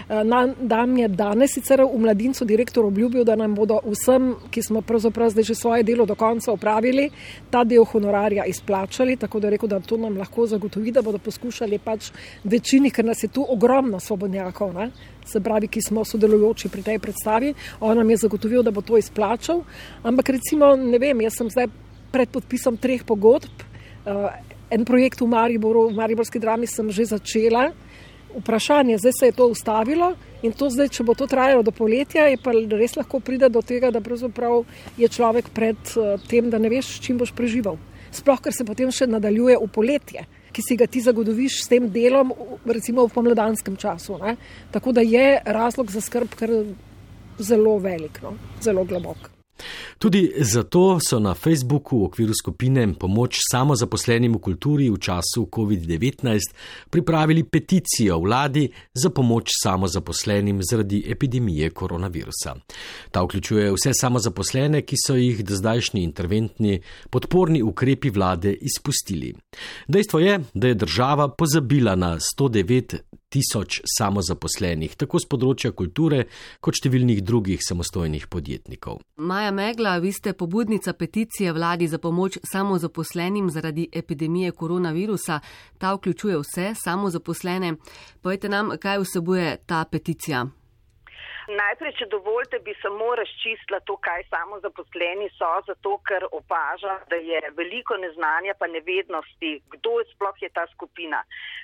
Eh, 0.09 0.55
Dan 0.61 0.99
je 0.99 1.09
danes 1.09 1.51
sicer 1.55 1.83
v 1.83 1.99
mladincu 1.99 2.45
direktor 2.45 2.85
obljubil, 2.85 3.25
da 3.25 3.37
nam 3.37 3.55
bodo 3.55 3.81
vsem, 3.85 4.37
ki 4.51 4.63
smo 4.63 4.83
pravzaprav 4.83 5.31
zdaj 5.31 5.45
že 5.45 5.55
svoje 5.55 5.83
delo 5.83 6.07
do 6.07 6.15
konca 6.15 6.53
upravili, 6.53 7.11
ta 7.51 7.65
del 7.65 7.85
honorarja 7.85 8.45
izplačali, 8.45 9.17
tako 9.17 9.41
da 9.41 9.51
rekel, 9.51 9.69
da 9.69 9.81
to 9.81 9.97
nam 9.97 10.17
lahko 10.19 10.47
zagotovi, 10.47 10.93
da 10.93 11.03
bodo 11.03 11.19
poskušali 11.19 11.79
pač 11.79 12.13
večini, 12.45 12.91
ker 12.91 13.05
nas 13.05 13.23
je 13.23 13.29
tu 13.29 13.47
ogromno 13.49 14.01
svobodnjakov, 14.01 14.75
ne? 14.75 14.91
se 15.27 15.41
pravi, 15.41 15.69
ki 15.69 15.83
smo 15.83 16.05
sodelujoči 16.05 16.69
pri 16.69 16.83
tej 16.83 16.99
predstavi, 16.99 17.55
on 17.81 17.97
nam 17.97 18.11
je 18.11 18.17
zagotovil, 18.17 18.63
da 18.63 18.71
bo 18.71 18.81
to 18.81 18.97
izplačal. 18.97 19.61
Ampak 20.03 20.29
recimo, 20.29 20.77
ne 20.77 20.99
vem, 20.99 21.21
jaz 21.21 21.37
sem 21.37 21.51
zdaj 21.51 21.67
pred 22.13 22.31
podpisom 22.33 22.77
treh 22.81 23.05
pogodb. 23.05 23.65
Uh, 24.09 24.31
en 24.71 24.85
projekt 24.85 25.21
v 25.21 25.29
Mariboru, 25.29 25.89
v 25.89 25.97
Mariborski 25.97 26.41
drami 26.41 26.69
sem 26.69 26.89
že 26.93 27.09
začela 27.17 27.73
vprašanje, 28.37 28.99
zdaj 28.99 29.13
se 29.21 29.27
je 29.27 29.33
to 29.33 29.47
ustavilo 29.47 30.15
in 30.43 30.53
to 30.53 30.71
zdaj, 30.71 30.89
če 30.89 31.05
bo 31.05 31.15
to 31.15 31.27
trajalo 31.27 31.63
do 31.63 31.73
poletja, 31.73 32.29
je 32.29 32.39
pa 32.39 32.53
res 32.53 32.97
lahko 32.97 33.21
pride 33.21 33.49
do 33.49 33.63
tega, 33.63 33.91
da 33.91 34.01
je 34.97 35.09
človek 35.09 35.51
pred 35.51 35.77
eh, 35.97 36.19
tem, 36.29 36.51
da 36.51 36.59
ne 36.59 36.69
veš, 36.69 37.01
čim 37.01 37.19
boš 37.19 37.33
preživel. 37.33 37.79
Sploh, 38.13 38.41
ker 38.41 38.53
se 38.53 38.65
potem 38.65 38.91
še 38.93 39.07
nadaljuje 39.07 39.59
v 39.59 39.69
poletje, 39.69 40.27
ki 40.53 40.63
si 40.63 40.77
ga 40.77 40.87
ti 40.87 41.01
zagotoviš 41.01 41.65
s 41.65 41.69
tem 41.69 41.89
delom, 41.91 42.33
recimo 42.65 43.07
v 43.07 43.13
pomladanskem 43.13 43.77
času. 43.77 44.19
Ne? 44.23 44.37
Tako 44.73 44.93
da 44.93 45.05
je 45.05 45.41
razlog 45.45 45.91
za 45.91 46.01
skrb 46.01 46.33
kar 46.39 46.53
zelo 47.39 47.79
velik, 47.79 48.23
no? 48.23 48.37
zelo 48.63 48.85
globok. 48.85 49.38
Tudi 49.99 50.33
zato 50.39 50.99
so 51.09 51.19
na 51.19 51.35
Facebooku 51.35 51.99
v 51.99 52.05
okviru 52.05 52.35
skupine 52.35 52.87
Pomoč 52.95 53.39
samozaposlenim 53.53 54.35
v 54.35 54.41
kulturi 54.41 54.91
v 54.91 54.99
času 54.99 55.49
COVID-19 55.51 56.39
pripravili 56.91 57.45
peticijo 57.45 58.19
vladi 58.21 58.69
za 58.95 59.11
pomoč 59.11 59.51
samozaposlenim 59.63 60.61
zaradi 60.63 61.05
epidemije 61.11 61.71
koronavirusa. 61.71 62.55
Ta 63.11 63.23
vključuje 63.23 63.73
vse 63.73 63.93
samozaposlene, 64.01 64.83
ki 64.83 64.97
so 65.07 65.17
jih 65.17 65.45
do 65.45 65.57
zdajšnji 65.57 66.03
interventni 66.03 66.81
podporni 67.11 67.63
ukrepi 67.63 68.11
vlade 68.11 68.53
izpustili. 68.53 69.35
Dejstvo 69.89 70.21
je, 70.21 70.41
da 70.55 70.69
je 70.69 70.75
država 70.75 71.29
pozabila 71.29 71.95
na 71.97 72.19
109 72.19 73.18
tisoč 73.29 73.81
samozaposlenih, 73.99 74.97
tako 74.97 75.21
z 75.21 75.29
področja 75.29 75.73
kulture, 75.77 76.27
kot 76.65 76.79
številnih 76.81 77.23
drugih 77.25 77.63
samostojnih 77.65 78.29
podjetnikov. 78.33 79.03
Maja 79.21 79.53
Megla, 79.55 79.99
vi 80.03 80.13
ste 80.13 80.33
pobudnica 80.33 80.95
peticije 80.97 81.53
vladi 81.53 81.89
za 81.89 81.99
pomoč 81.99 82.39
samozaposlenim 82.53 83.51
zaradi 83.51 83.89
epidemije 83.93 84.53
koronavirusa. 84.53 85.41
Ta 85.79 85.95
vključuje 85.97 86.39
vse 86.43 86.71
samozaposlene. 86.85 87.77
Povejte 88.23 88.49
nam, 88.49 88.77
kaj 88.81 89.05
vsebuje 89.05 89.57
ta 89.67 89.85
peticija. 89.85 90.47
Najprej, 91.49 91.95
če 91.97 92.07
dovolite, 92.13 92.59
bi 92.61 92.75
samo 92.83 93.15
razčistila 93.17 93.79
to, 93.89 93.95
kaj 94.05 94.27
samo 94.29 94.59
zaposleni 94.61 95.31
so, 95.33 95.49
zato 95.65 95.95
ker 96.05 96.27
opaža, 96.37 96.99
da 97.09 97.17
je 97.17 97.41
veliko 97.57 97.97
neznanja 97.97 98.53
pa 98.61 98.69
nevednosti, 98.69 99.55
kdo 99.75 99.95
je 100.01 100.11
sploh 100.11 100.43
je 100.45 100.51
ta 100.53 100.67
skupina. 100.75 101.23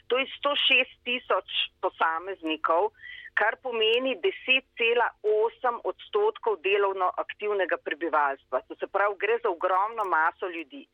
To 0.08 0.16
je 0.16 0.24
106 0.38 0.96
tisoč 1.04 1.58
posameznikov, 1.84 2.94
kar 3.36 3.58
pomeni 3.60 4.16
10,8 4.24 5.78
odstotkov 5.92 6.56
delovno 6.64 7.10
aktivnega 7.20 7.76
prebivalstva. 7.84 8.64
To 8.68 8.80
se 8.80 8.88
pravi, 8.88 9.20
gre 9.20 9.36
za 9.42 9.52
ogromno 9.52 10.08
maso 10.08 10.48
ljudi. 10.48 10.86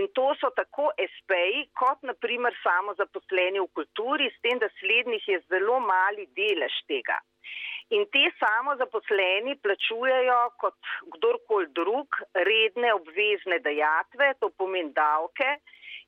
In 0.00 0.08
to 0.16 0.32
so 0.40 0.48
tako 0.56 0.88
SP-ji, 1.12 1.66
kot 1.76 2.00
naprimer 2.00 2.56
samo 2.64 2.96
zaposleni 2.96 3.60
v 3.60 3.68
kulturi, 3.76 4.32
s 4.32 4.40
tem, 4.40 4.56
da 4.62 4.72
slednjih 4.80 5.34
je 5.34 5.42
zelo 5.52 5.82
mali 5.84 6.30
delež 6.38 6.84
tega. 6.88 7.20
In 7.96 8.04
te 8.12 8.24
samo 8.36 8.74
zaposleni 8.76 9.56
plačujejo 9.64 10.38
kot 10.60 10.76
kdorkoli 11.14 11.70
drug 11.78 12.20
redne 12.48 12.92
obvezne 12.94 13.58
dejatve, 13.64 14.34
to 14.40 14.50
pomeni 14.60 14.92
davke 14.92 15.48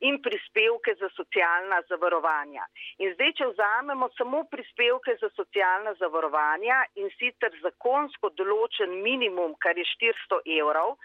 in 0.09 0.19
prispevke 0.25 0.95
za 1.01 1.09
socialna 1.17 1.81
zavarovanja. 1.89 2.67
In 3.05 3.15
zdaj, 3.15 3.33
če 3.39 3.49
vzamemo 3.53 4.09
samo 4.17 4.45
prispevke 4.53 5.17
za 5.23 5.29
socialna 5.37 5.95
zavarovanja 6.01 6.83
in 7.01 7.09
sicer 7.17 7.57
zakonsko 7.65 8.33
določen 8.37 9.01
minimum, 9.05 9.57
kar 9.65 9.77
je 9.81 9.85
400 9.97 10.41
evrov, 10.61 10.97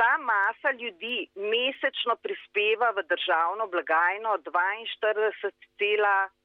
ta 0.00 0.12
masa 0.18 0.74
ljudi 0.80 1.26
mesečno 1.36 2.16
prispeva 2.24 2.90
v 2.96 3.06
državno 3.10 3.66
blagajno 3.74 4.38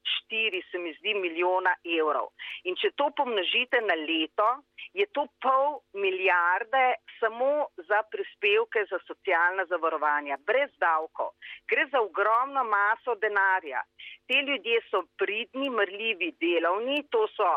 42,4 0.05 0.71
se 0.71 0.77
mi 0.77 0.93
zdi 0.93 1.13
milijona 1.13 1.73
evrov. 1.99 2.29
In 2.63 2.75
če 2.75 2.91
to 2.95 3.09
pomnožite 3.17 3.81
na 3.81 3.95
leto, 3.95 4.47
je 4.93 5.05
to 5.05 5.27
pol 5.41 5.79
milijarde 5.93 6.85
samo 7.19 7.67
za 7.89 8.01
prispevke 8.11 8.85
za 8.89 8.99
socialna 9.07 9.65
zavarovanja, 9.65 10.37
brez 10.47 10.71
davko. 10.79 11.31
Gre 11.67 11.87
za 11.91 12.01
ogromno 12.01 12.63
maso 12.63 13.15
denarja. 13.15 13.81
Te 14.27 14.41
ljudje 14.47 14.81
so 14.89 15.03
pridni, 15.17 15.69
mrljivi, 15.69 16.31
delovni, 16.41 17.03
to 17.09 17.27
so 17.37 17.49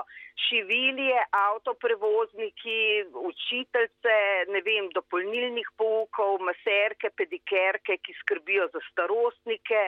šivilije, 0.47 1.19
avtoprevozniki, 1.31 2.81
učiteljce, 3.31 4.15
ne 4.55 4.61
vem, 4.67 4.91
dopolnilnih 4.95 5.69
poukov, 5.81 6.39
maserke, 6.49 7.11
pedikerke, 7.19 7.99
ki 8.05 8.15
skrbijo 8.21 8.69
za 8.75 8.83
starostnike, 8.91 9.81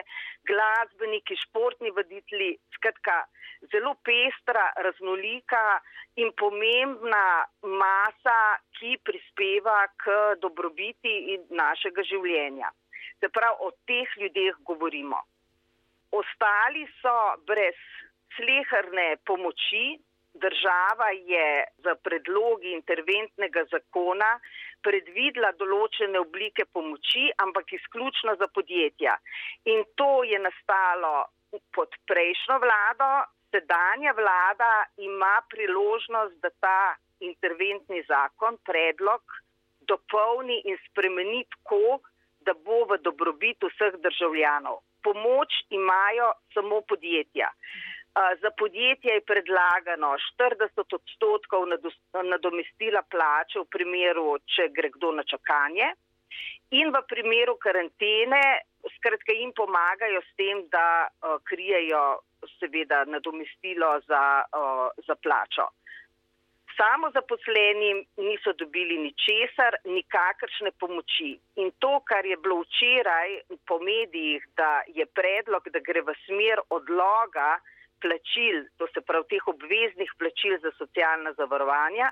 glasbeniki, 0.49 1.37
športni 1.45 1.93
voditelji, 2.51 2.59
skratka, 2.75 3.25
zelo 3.71 3.95
pestra, 4.03 4.73
raznolika 4.83 5.81
in 6.15 6.31
pomembna 6.35 7.45
masa, 7.63 8.59
ki 8.79 8.97
prispeva 9.03 9.87
k 9.97 10.35
dobrobiti 10.41 11.39
našega 11.49 12.03
življenja. 12.03 12.71
Se 13.19 13.29
pravi, 13.29 13.55
o 13.59 13.71
teh 13.85 14.09
ljudeh 14.17 14.55
govorimo 14.65 15.21
ostali 16.11 16.87
so 17.01 17.15
brez 17.47 17.77
slehrne 18.35 19.17
pomoči. 19.25 19.99
Država 20.33 21.09
je 21.27 21.47
za 21.83 21.95
predlogi 22.03 22.71
interventnega 22.71 23.65
zakona 23.71 24.29
predvidela 24.81 25.51
določene 25.59 26.19
oblike 26.19 26.65
pomoči, 26.71 27.25
ampak 27.43 27.73
izključno 27.75 28.37
za 28.39 28.47
podjetja. 28.47 29.17
In 29.65 29.83
to 29.99 30.23
je 30.23 30.39
nastalo 30.39 31.27
pod 31.75 31.95
prejšnjo 32.07 32.59
vlado. 32.65 33.09
Sedanja 33.51 34.13
vlada 34.15 34.71
ima 34.97 35.41
priložnost, 35.49 36.35
da 36.43 36.49
ta 36.63 36.95
interventni 37.19 37.99
zakon, 38.07 38.57
predlog, 38.65 39.21
dopolni 39.89 40.61
in 40.65 40.77
spremeni 40.87 41.43
tako, 41.55 41.99
da 42.39 42.53
bo 42.53 42.85
v 42.89 42.97
dobrobit 43.03 43.59
vseh 43.67 43.99
državljanov 44.05 44.79
pomoč 45.03 45.49
imajo 45.69 46.27
samo 46.53 46.81
podjetja. 46.81 47.49
Za 48.41 48.49
podjetje 48.59 49.11
je 49.13 49.27
predlagano 49.31 50.09
40 50.39 50.95
odstotkov 50.99 51.61
nadomestila 52.33 53.01
plače 53.13 53.59
v 53.59 53.69
primeru, 53.75 54.25
če 54.53 54.67
gre 54.75 54.89
kdo 54.95 55.11
na 55.19 55.23
čakanje 55.23 55.93
in 56.71 56.91
v 56.95 57.01
primeru 57.07 57.57
karantene, 57.59 58.41
skratka 58.97 59.35
jim 59.35 59.51
pomagajo 59.55 60.21
s 60.23 60.31
tem, 60.39 60.63
da 60.71 61.09
krijejo 61.43 62.21
seveda 62.59 63.03
nadomestilo 63.05 63.99
za, 64.07 64.23
za 65.07 65.15
plačo 65.23 65.69
samo 66.81 67.11
zaposlenim 67.17 67.97
niso 68.17 68.53
dobili 68.53 68.97
ničesar, 68.97 69.75
nikakršne 69.85 70.71
pomoči. 70.79 71.31
In 71.55 71.71
to, 71.79 71.99
kar 72.09 72.25
je 72.25 72.37
bilo 72.37 72.61
včeraj 72.63 73.29
po 73.67 73.79
medijih, 73.79 74.47
da 74.57 74.71
je 74.97 75.05
predlog, 75.05 75.69
da 75.73 75.79
gre 75.87 76.01
v 76.01 76.15
smer 76.25 76.57
odloga 76.69 77.49
plačil, 78.03 78.65
to 78.77 78.87
se 78.93 79.01
pravi 79.01 79.27
teh 79.33 79.47
obveznih 79.47 80.11
plačil 80.19 80.57
za 80.63 80.71
socialna 80.77 81.33
zavarovanja, 81.39 82.11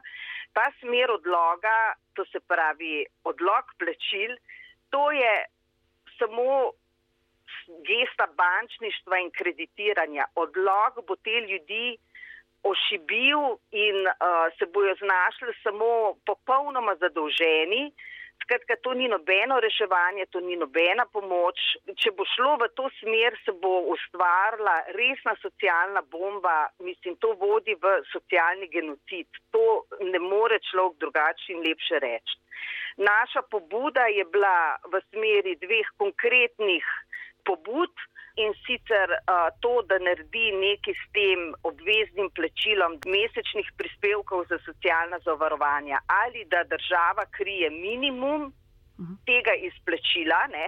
ta 0.53 0.65
smer 0.79 1.11
odloga, 1.11 1.77
to 2.13 2.25
se 2.31 2.39
pravi 2.39 3.05
odlog 3.23 3.73
plačil, 3.79 4.35
to 4.89 5.11
je 5.11 5.33
samo 6.17 6.71
gesta 7.87 8.27
bančništva 8.41 9.17
in 9.19 9.31
kreditiranja. 9.31 10.25
Odlog 10.35 11.01
bo 11.07 11.15
te 11.15 11.41
ljudi 11.49 11.97
ošibil 12.63 13.41
in 13.71 13.97
uh, 14.07 14.47
se 14.57 14.65
bojo 14.73 14.95
znašli 14.95 15.53
samo 15.63 16.15
popolnoma 16.25 16.95
zadolženi. 16.95 17.91
Skratka, 18.43 18.75
to 18.81 18.93
ni 18.93 19.07
nobeno 19.07 19.59
reševanje, 19.59 20.25
to 20.33 20.39
ni 20.39 20.55
nobena 20.57 21.05
pomoč. 21.13 21.59
Če 22.01 22.13
bo 22.17 22.25
šlo 22.33 22.55
v 22.61 22.69
to 22.77 22.87
smer, 22.99 23.37
se 23.45 23.53
bo 23.63 23.73
ustvarila 23.93 24.75
resna 24.97 25.35
socialna 25.41 26.01
bomba, 26.11 26.69
mislim, 26.81 27.17
to 27.21 27.35
vodi 27.41 27.75
v 27.83 27.99
socialni 28.13 28.69
genocid. 28.73 29.27
To 29.53 29.85
ne 30.01 30.21
more 30.23 30.59
človek 30.71 30.97
drugače 31.05 31.53
in 31.53 31.65
lepše 31.67 32.01
reči. 32.05 32.39
Naša 32.99 33.45
pobuda 33.51 34.09
je 34.11 34.25
bila 34.27 34.75
v 34.91 34.99
smeri 35.09 35.55
dveh 35.61 35.87
konkretnih 35.97 36.83
pobud 37.49 37.93
in 38.43 38.53
sicer 38.65 39.09
uh, 39.11 39.49
to, 39.63 39.73
da 39.89 39.97
naredi 40.07 40.47
nekaj 40.55 40.95
s 40.95 41.05
tem 41.17 41.39
obveznim 41.69 42.29
plačilom 42.37 42.99
mesečnih 43.15 43.71
prispevkov 43.79 44.45
za 44.51 44.59
socialna 44.67 45.19
zavarovanja 45.25 45.99
ali 46.21 46.45
da 46.53 46.63
država 46.73 47.25
krije 47.37 47.69
minimum 47.69 48.41
mhm. 49.01 49.13
tega 49.29 49.53
izplačila. 49.69 50.41
Ne? 50.55 50.65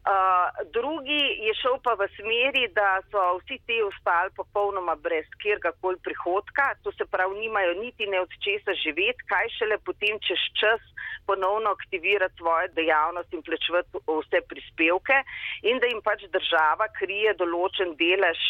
Uh, 0.00 0.48
drugi 0.72 1.22
je 1.46 1.52
šel 1.60 1.76
pa 1.84 1.92
v 1.92 2.06
smeri, 2.16 2.62
da 2.72 3.04
so 3.12 3.20
vsi 3.36 3.58
ti 3.68 3.76
ostali 3.84 4.32
popolnoma 4.32 4.94
brez 4.96 5.28
kjerkoli 5.42 6.00
prihodka, 6.06 6.72
to 6.82 6.92
se 6.92 7.04
pravi, 7.04 7.36
nimajo 7.40 7.74
niti 7.82 8.06
ne 8.06 8.20
od 8.24 8.32
česa 8.44 8.72
živeti, 8.84 9.26
kaj 9.28 9.52
šele 9.58 9.76
potem 9.84 10.16
čez 10.24 10.40
čas 10.60 10.80
ponovno 11.28 11.70
aktivirati 11.76 12.36
svojo 12.40 12.72
dejavnost 12.78 13.32
in 13.32 13.42
plačevati 13.42 13.88
vse 14.08 14.40
prispevke 14.48 15.20
in 15.68 15.78
da 15.78 15.92
jim 15.92 16.00
pač 16.08 16.24
država 16.36 16.88
krije 16.96 17.36
določen 17.36 17.92
delež 18.00 18.40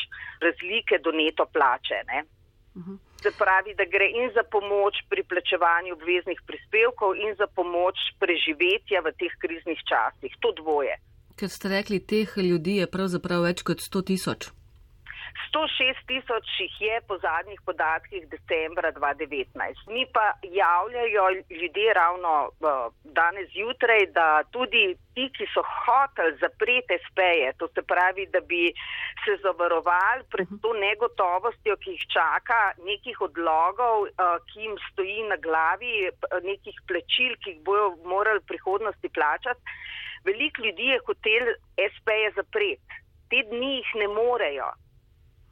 razlike 0.47 1.03
do 1.03 1.11
neto 1.11 1.51
plače. 1.51 1.99
Uh 2.07 2.23
mhm. 2.79 2.91
-huh. 2.95 2.99
Se 3.23 3.31
pravi, 3.39 3.75
da 3.75 3.85
gre 3.85 4.07
in 4.07 4.31
za 4.35 4.43
pomoč 4.51 4.95
pri 5.11 5.23
plačevanju 5.23 5.93
obveznih 5.93 6.41
prispevkov 6.47 7.17
in 7.17 7.35
za 7.35 7.47
pomoč 7.47 7.97
preživetja 8.23 9.01
v 9.01 9.13
teh 9.19 9.33
kriznih 9.43 9.81
časih. 9.91 10.33
To 10.41 10.53
dvoje. 10.53 11.10
Ker 11.41 11.49
ste 11.49 11.69
rekli, 11.73 12.03
teh 12.05 12.33
ljudi 12.37 12.73
je 12.83 12.87
pravzaprav 12.95 13.47
več 13.49 13.63
kot 13.65 13.81
100 13.81 14.01
tisoč. 14.13 14.51
106 15.51 16.03
tisoč 16.11 16.47
jih 16.61 16.75
je 16.81 16.97
po 17.09 17.17
zadnjih 17.19 17.61
podatkih 17.69 18.27
decembra 18.35 18.93
2019. 18.93 19.89
Mi 19.95 20.05
pa 20.15 20.27
javljajo 20.43 21.25
ljudje 21.61 21.95
ravno 21.95 22.33
uh, 22.49 22.93
danes 23.05 23.49
zjutraj, 23.55 24.07
da 24.19 24.27
tudi 24.57 24.83
ti, 25.15 25.25
ki 25.37 25.47
so 25.55 25.63
hoteli 25.77 26.37
zapreti 26.45 26.99
speje, 27.09 27.53
to 27.59 27.69
se 27.75 27.83
pravi, 27.93 28.27
da 28.35 28.41
bi 28.51 28.63
se 29.25 29.39
zavarovali 29.43 30.29
pred 30.33 30.49
mhm. 30.51 30.61
to 30.63 30.75
negotovostjo, 30.87 31.77
ki 31.83 31.97
jih 31.97 32.05
čaka, 32.17 32.61
nekih 32.91 33.21
odlogov, 33.29 33.97
uh, 34.03 34.37
ki 34.51 34.67
jim 34.67 34.77
stoji 34.91 35.23
na 35.33 35.41
glavi, 35.47 35.95
nekih 36.51 36.77
plačil, 36.89 37.33
ki 37.41 37.57
jih 37.57 37.65
bojo 37.65 37.95
morali 38.05 38.45
v 38.45 38.51
prihodnosti 38.53 39.09
plačati. 39.09 39.81
Veliko 40.25 40.63
ljudi 40.63 40.87
je 40.93 41.01
hotel 41.07 41.55
SP-je 41.93 42.31
zapreti, 42.37 43.01
te 43.31 43.43
dni 43.51 43.75
jih 43.77 43.91
ne 44.03 44.09
morejo. 44.09 44.71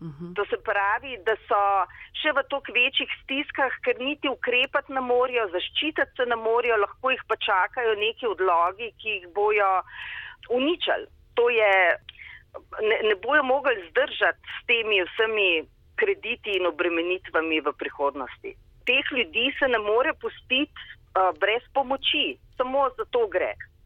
Uh 0.00 0.06
mhm. 0.06 0.24
-huh. 0.24 0.34
To 0.36 0.44
se 0.50 0.56
pravi, 0.64 1.18
da 1.26 1.34
so 1.48 1.62
še 2.22 2.32
v 2.32 2.42
toliko 2.50 2.72
večjih 2.72 3.10
stiskah, 3.22 3.72
ker 3.84 3.98
niti 4.00 4.28
ukrepati 4.28 4.92
ne 4.92 5.00
morejo, 5.00 5.48
zaščititi 5.54 6.16
se 6.16 6.26
ne 6.26 6.36
morejo, 6.36 6.76
lahko 6.76 7.10
jih 7.10 7.22
pa 7.28 7.36
čakajo 7.36 7.94
neki 7.94 8.26
odlogi, 8.26 8.92
ki 9.00 9.08
jih 9.08 9.26
bojo 9.34 9.70
uničali. 10.50 11.06
To 11.34 11.50
je, 11.50 11.72
ne, 12.88 12.96
ne 13.08 13.14
bojo 13.14 13.42
mogli 13.42 13.88
zdržati 13.90 14.42
s 14.56 14.66
temi 14.66 15.02
vsemi 15.02 15.50
krediti 15.96 16.56
in 16.58 16.66
obremenitvami 16.66 17.60
v 17.60 17.72
prihodnosti. 17.82 18.54
Teh 18.86 19.06
ljudi 19.12 19.46
se 19.58 19.68
ne 19.68 19.78
more 19.78 20.12
pustiti 20.22 20.72
uh, 20.72 21.34
brez 21.40 21.62
pomoči, 21.74 22.38
samo 22.56 22.88
za 22.96 23.04
to 23.10 23.26
gre. 23.26 23.52